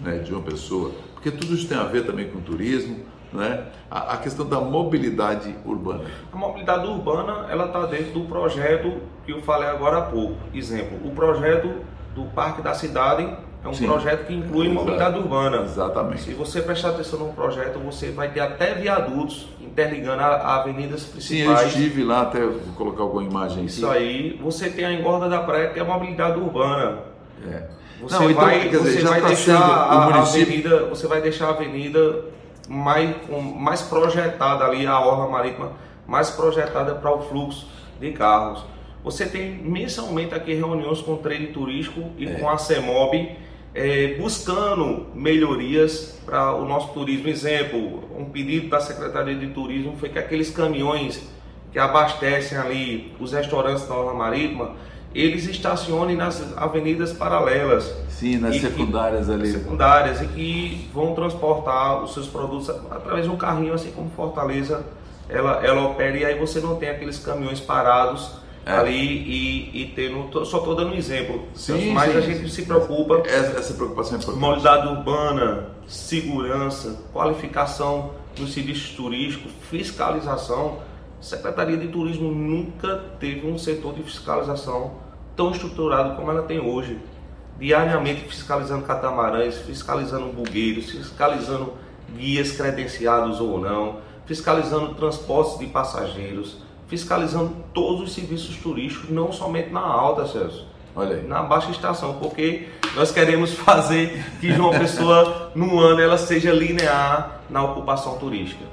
né, 0.00 0.18
de 0.18 0.28
João 0.28 0.42
Pessoa, 0.42 0.92
porque 1.14 1.30
tudo 1.30 1.54
isso 1.54 1.68
tem 1.68 1.76
a 1.76 1.84
ver 1.84 2.06
também 2.06 2.28
com 2.28 2.40
turismo, 2.40 2.98
né? 3.32 3.66
A, 3.90 4.14
a, 4.14 4.16
questão 4.16 4.46
da 4.46 4.60
mobilidade 4.60 5.54
urbana. 5.64 6.04
A 6.32 6.36
mobilidade 6.36 6.86
urbana 6.86 7.46
ela 7.48 7.66
está 7.66 7.86
dentro 7.86 8.12
do 8.12 8.26
projeto 8.26 9.00
que 9.24 9.32
eu 9.32 9.40
falei 9.42 9.68
agora 9.68 9.98
há 9.98 10.02
pouco. 10.02 10.36
Exemplo, 10.52 10.98
o 11.04 11.10
projeto 11.12 11.72
do 12.14 12.24
Parque 12.34 12.60
da 12.60 12.74
Cidade 12.74 13.36
é 13.62 13.68
um 13.68 13.74
Sim. 13.74 13.86
projeto 13.86 14.26
que 14.26 14.34
inclui 14.34 14.66
Exato. 14.66 14.80
mobilidade 14.80 15.18
urbana. 15.18 15.62
Exatamente. 15.62 16.22
Se 16.22 16.32
você 16.32 16.62
prestar 16.62 16.90
atenção 16.90 17.18
no 17.18 17.32
projeto, 17.32 17.78
você 17.78 18.10
vai 18.10 18.30
ter 18.30 18.40
até 18.40 18.74
viadutos 18.74 19.48
interligando 19.60 20.22
a, 20.22 20.26
a 20.26 20.60
avenidas 20.60 21.04
principais. 21.04 21.58
Sim, 21.58 21.64
eu 21.64 21.68
estive 21.68 22.04
lá, 22.04 22.22
até 22.22 22.40
vou 22.40 22.74
colocar 22.74 23.02
alguma 23.02 23.22
imagem 23.22 23.66
Isso 23.66 23.86
aqui. 23.86 23.98
aí. 23.98 24.40
Você 24.42 24.70
tem 24.70 24.84
a 24.84 24.92
engorda 24.92 25.28
da 25.28 25.40
praia, 25.40 25.68
que 25.68 25.78
é 25.78 25.82
a 25.82 25.84
mobilidade 25.84 26.40
urbana. 26.40 27.00
É. 27.46 27.64
Você 28.00 28.14
Não, 28.14 28.30
então, 28.30 28.44
vai, 28.44 28.68
dizer, 28.68 28.78
você 28.78 29.02
vai 29.02 29.20
tá 29.20 29.28
deixar 29.28 29.60
a, 29.60 30.10
município... 30.10 30.42
avenida, 30.42 30.84
você 30.86 31.06
vai 31.06 31.20
deixar 31.20 31.46
a 31.48 31.50
avenida 31.50 32.24
mais, 32.66 33.14
mais 33.56 33.82
projetada 33.82 34.64
ali, 34.64 34.86
a 34.86 34.98
orla 34.98 35.28
marítima 35.28 35.72
mais 36.06 36.30
projetada 36.30 36.94
para 36.94 37.14
o 37.14 37.20
fluxo 37.20 37.68
de 38.00 38.10
carros. 38.12 38.64
Você 39.04 39.26
tem 39.26 39.50
mensalmente 39.50 40.34
aqui 40.34 40.54
reuniões 40.54 41.00
com 41.02 41.12
o 41.12 41.16
trade 41.18 41.48
turístico 41.48 42.10
e 42.16 42.26
é. 42.26 42.34
com 42.34 42.48
a 42.48 42.56
CEMOB 42.56 43.36
é, 43.74 44.14
buscando 44.18 45.06
melhorias 45.14 46.18
para 46.24 46.54
o 46.54 46.64
nosso 46.66 46.92
turismo. 46.92 47.28
Exemplo, 47.28 48.04
um 48.18 48.24
pedido 48.26 48.68
da 48.68 48.80
Secretaria 48.80 49.34
de 49.34 49.48
Turismo 49.48 49.96
foi 49.98 50.08
que 50.08 50.18
aqueles 50.18 50.50
caminhões 50.50 51.22
que 51.72 51.78
abastecem 51.78 52.58
ali 52.58 53.12
os 53.20 53.32
restaurantes 53.32 53.86
da 53.86 53.94
Orla 53.94 54.14
Marítima, 54.14 54.72
eles 55.14 55.46
estacionem 55.46 56.16
nas 56.16 56.56
avenidas 56.56 57.12
paralelas. 57.12 57.94
Sim, 58.08 58.38
nas 58.38 58.56
secundárias 58.56 59.26
que, 59.26 59.32
ali. 59.32 59.52
Secundárias 59.52 60.22
e 60.22 60.26
que 60.26 60.90
vão 60.92 61.14
transportar 61.14 62.02
os 62.02 62.12
seus 62.12 62.26
produtos 62.26 62.68
através 62.68 63.24
de 63.24 63.30
um 63.30 63.36
carrinho, 63.36 63.72
assim 63.72 63.90
como 63.92 64.10
Fortaleza 64.10 64.84
ela, 65.28 65.64
ela 65.64 65.86
opera, 65.86 66.16
e 66.16 66.24
aí 66.24 66.38
você 66.38 66.60
não 66.60 66.76
tem 66.76 66.90
aqueles 66.90 67.18
caminhões 67.18 67.60
parados 67.60 68.39
é. 68.64 68.72
ali 68.72 68.96
e, 68.96 69.82
e 69.82 69.86
tendo. 69.94 70.44
Só 70.44 70.58
estou 70.58 70.74
dando 70.74 70.92
um 70.92 70.96
exemplo. 70.96 71.44
Sim, 71.54 71.92
mas 71.92 72.12
sim, 72.12 72.18
a 72.18 72.20
gente 72.20 72.50
se 72.50 72.62
preocupa. 72.62 73.22
Essa, 73.26 73.58
essa 73.58 73.74
preocupação 73.74 74.14
é 74.14 74.16
importante. 74.16 74.40
Mobilidade 74.40 74.88
urbana, 74.88 75.68
segurança, 75.86 77.02
qualificação 77.12 78.12
dos 78.36 78.52
serviços 78.52 78.90
turísticos, 78.90 79.52
fiscalização. 79.70 80.78
A 81.18 81.22
Secretaria 81.22 81.76
de 81.76 81.88
Turismo 81.88 82.30
nunca 82.30 82.96
teve 83.18 83.46
um 83.46 83.58
setor 83.58 83.94
de 83.94 84.02
fiscalização 84.02 84.92
tão 85.36 85.50
estruturado 85.50 86.16
como 86.16 86.30
ela 86.30 86.42
tem 86.42 86.60
hoje. 86.60 86.98
Diariamente 87.58 88.22
fiscalizando 88.22 88.86
catamarãs, 88.86 89.58
fiscalizando 89.58 90.32
bugueiros, 90.32 90.90
fiscalizando 90.90 91.74
guias 92.16 92.52
credenciados 92.52 93.38
ou 93.38 93.60
não, 93.60 93.98
fiscalizando 94.24 94.94
transportes 94.94 95.58
de 95.58 95.66
passageiros 95.66 96.56
fiscalizando 96.90 97.52
todos 97.72 98.02
os 98.02 98.12
serviços 98.12 98.56
turísticos, 98.56 99.08
não 99.08 99.32
somente 99.32 99.70
na 99.70 99.80
alta, 99.80 100.26
Celso. 100.26 100.66
Olha 100.94 101.16
aí. 101.16 101.26
Na 101.26 101.42
baixa 101.42 101.70
estação, 101.70 102.14
porque 102.14 102.68
nós 102.96 103.12
queremos 103.12 103.54
fazer 103.54 104.26
que 104.40 104.52
João 104.52 104.70
Pessoa, 104.70 105.52
no 105.54 105.78
ano, 105.78 106.00
ela 106.00 106.18
seja 106.18 106.52
linear 106.52 107.42
na 107.48 107.62
ocupação 107.62 108.18
turística. 108.18 108.64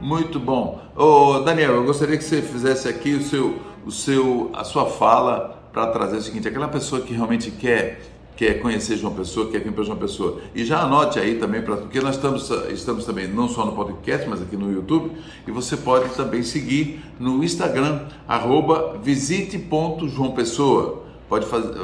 Muito 0.00 0.38
bom. 0.38 0.80
Ô, 0.96 1.40
Daniel, 1.40 1.74
eu 1.74 1.84
gostaria 1.84 2.16
que 2.16 2.24
você 2.24 2.40
fizesse 2.40 2.88
aqui 2.88 3.14
o 3.14 3.22
seu, 3.22 3.58
o 3.84 3.90
seu, 3.90 4.50
a 4.54 4.62
sua 4.62 4.86
fala 4.86 5.60
para 5.72 5.88
trazer 5.88 6.16
o 6.18 6.22
seguinte: 6.22 6.46
aquela 6.46 6.68
pessoa 6.68 7.02
que 7.02 7.12
realmente 7.12 7.50
quer 7.50 8.00
quer 8.40 8.58
conhecer 8.58 8.96
João 8.96 9.12
Pessoa, 9.12 9.50
quer 9.50 9.60
vir 9.60 9.70
para 9.70 9.84
João 9.84 9.98
Pessoa. 9.98 10.40
E 10.54 10.64
já 10.64 10.80
anote 10.80 11.18
aí 11.18 11.34
também, 11.34 11.60
pra, 11.60 11.76
porque 11.76 12.00
nós 12.00 12.14
estamos, 12.14 12.50
estamos 12.70 13.04
também 13.04 13.28
não 13.28 13.46
só 13.46 13.66
no 13.66 13.72
podcast, 13.72 14.26
mas 14.26 14.40
aqui 14.40 14.56
no 14.56 14.72
YouTube, 14.72 15.12
e 15.46 15.50
você 15.50 15.76
pode 15.76 16.08
também 16.14 16.42
seguir 16.42 17.02
no 17.18 17.44
Instagram, 17.44 18.06
arroba 18.26 18.98
visite.joaopessoa. 19.02 21.02
Pode 21.28 21.44
fazer, 21.44 21.74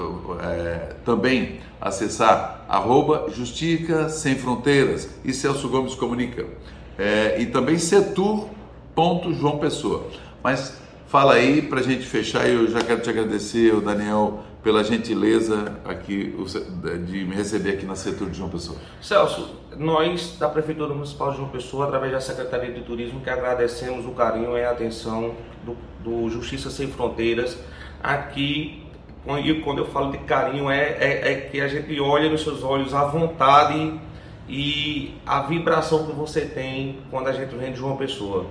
é, 0.42 0.94
também 1.04 1.60
acessar 1.78 2.64
arroba 2.66 3.26
Justica 3.36 4.08
Sem 4.08 4.36
Fronteiras 4.36 5.10
e 5.22 5.34
Celso 5.34 5.68
Gomes 5.68 5.94
Comunica. 5.94 6.46
É, 6.98 7.36
e 7.38 7.44
também 7.44 7.76
setur.joaopessoa. 7.76 10.06
Mas 10.42 10.80
fala 11.06 11.34
aí 11.34 11.60
para 11.60 11.80
a 11.80 11.82
gente 11.82 12.06
fechar, 12.06 12.48
eu 12.48 12.70
já 12.70 12.80
quero 12.80 13.02
te 13.02 13.10
agradecer, 13.10 13.74
o 13.74 13.82
Daniel, 13.82 14.42
pela 14.66 14.83
gentileza 14.83 15.79
aqui 15.85 16.35
de 17.07 17.24
me 17.24 17.37
receber 17.37 17.74
aqui 17.74 17.87
na 17.87 17.94
setor 17.94 18.29
de 18.29 18.37
João 18.37 18.50
Pessoa. 18.50 18.76
Celso, 19.00 19.61
nós 19.79 20.37
da 20.40 20.48
Prefeitura 20.48 20.92
Municipal 20.92 21.31
de 21.31 21.37
João 21.37 21.48
Pessoa, 21.50 21.87
através 21.87 22.11
da 22.11 22.20
Secretaria 22.20 22.72
de 22.72 22.81
Turismo, 22.81 23.20
que 23.20 23.31
agradecemos 23.31 24.05
o 24.05 24.11
carinho 24.11 24.59
e 24.59 24.64
a 24.64 24.72
atenção 24.72 25.37
do, 25.64 25.76
do 26.02 26.29
Justiça 26.29 26.68
Sem 26.68 26.88
Fronteiras 26.88 27.57
aqui. 28.02 28.83
E 29.44 29.55
quando 29.61 29.79
eu 29.79 29.87
falo 29.87 30.11
de 30.11 30.18
carinho, 30.18 30.68
é, 30.68 30.96
é, 30.98 31.33
é 31.33 31.35
que 31.42 31.61
a 31.61 31.68
gente 31.68 32.00
olha 32.00 32.29
nos 32.29 32.42
seus 32.42 32.64
olhos 32.64 32.92
a 32.92 33.05
vontade 33.05 34.00
e 34.48 35.14
a 35.24 35.42
vibração 35.42 36.09
que 36.09 36.12
você 36.12 36.40
tem 36.40 36.98
quando 37.09 37.29
a 37.29 37.33
gente 37.33 37.55
vem 37.55 37.70
de 37.70 37.79
João 37.79 37.96
Pessoa. 37.96 38.46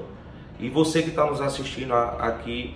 E 0.62 0.70
você 0.70 1.04
que 1.04 1.10
está 1.10 1.26
nos 1.26 1.42
assistindo 1.42 1.94
aqui, 1.94 2.74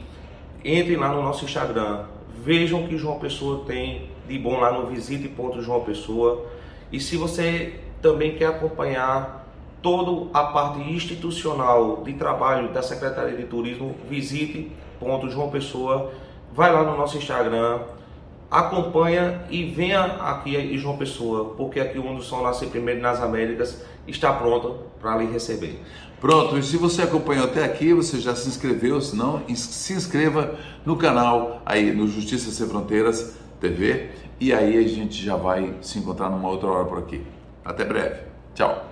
entrem 0.62 0.98
lá 0.98 1.08
no 1.08 1.24
nosso 1.24 1.46
Instagram, 1.46 2.04
vejam 2.44 2.84
o 2.84 2.88
que 2.88 2.98
João 2.98 3.20
Pessoa 3.20 3.64
tem 3.66 4.10
de 4.28 4.38
bom 4.38 4.60
lá 4.60 4.72
no 4.72 4.88
Visite 4.88 5.32
João 5.62 5.82
Pessoa. 5.82 6.46
E 6.92 7.00
se 7.00 7.18
você 7.18 7.80
também 8.02 8.36
quer 8.36 8.46
acompanhar 8.46 9.48
toda 9.82 10.30
a 10.34 10.46
parte 10.46 10.80
institucional 10.80 12.04
de 12.04 12.14
trabalho 12.14 12.70
da 12.70 12.82
Secretaria 12.82 13.36
de 13.36 13.44
Turismo, 13.44 13.96
visite 14.10 14.72
ponto 15.00 15.30
João 15.30 15.50
Pessoa, 15.50 16.12
vai 16.54 16.72
lá 16.72 16.84
no 16.84 16.98
nosso 16.98 17.18
Instagram, 17.18 17.80
acompanha 18.50 19.46
e 19.50 19.66
venha 19.66 20.02
aqui 20.02 20.56
em 20.56 20.78
João 20.78 20.98
Pessoa, 20.98 21.54
porque 21.56 21.80
aqui 21.80 22.00
o 22.00 22.22
Sol 22.22 22.44
Nascer 22.44 22.70
Primeiro 22.70 23.02
nas 23.02 23.22
Américas 23.22 23.86
está 24.08 24.34
pronto 24.34 24.80
para 25.00 25.18
lhe 25.18 25.32
receber. 25.32 25.80
Pronto, 26.20 26.58
e 26.58 26.64
se 26.64 26.76
você 26.76 27.02
acompanhou 27.02 27.46
até 27.46 27.64
aqui, 27.64 27.94
você 27.94 28.20
já 28.20 28.36
se 28.36 28.50
inscreveu, 28.50 29.00
se 29.00 29.16
não, 29.16 29.42
se 29.56 29.94
inscreva 29.94 30.56
no 30.86 30.98
canal 30.98 31.62
aí 31.66 31.94
no 31.94 32.08
Justiça 32.08 32.52
Sem 32.52 32.68
Fronteiras 32.68 33.36
TV 33.62 34.10
e 34.40 34.54
aí 34.54 34.78
a 34.78 34.88
gente 34.88 35.24
já 35.24 35.36
vai 35.36 35.76
se 35.82 36.00
encontrar 36.00 36.30
numa 36.30 36.50
outra 36.50 36.68
hora 36.68 36.86
por 36.86 36.98
aqui. 36.98 37.22
Até 37.64 37.86
breve. 37.86 38.22
Tchau. 38.56 38.89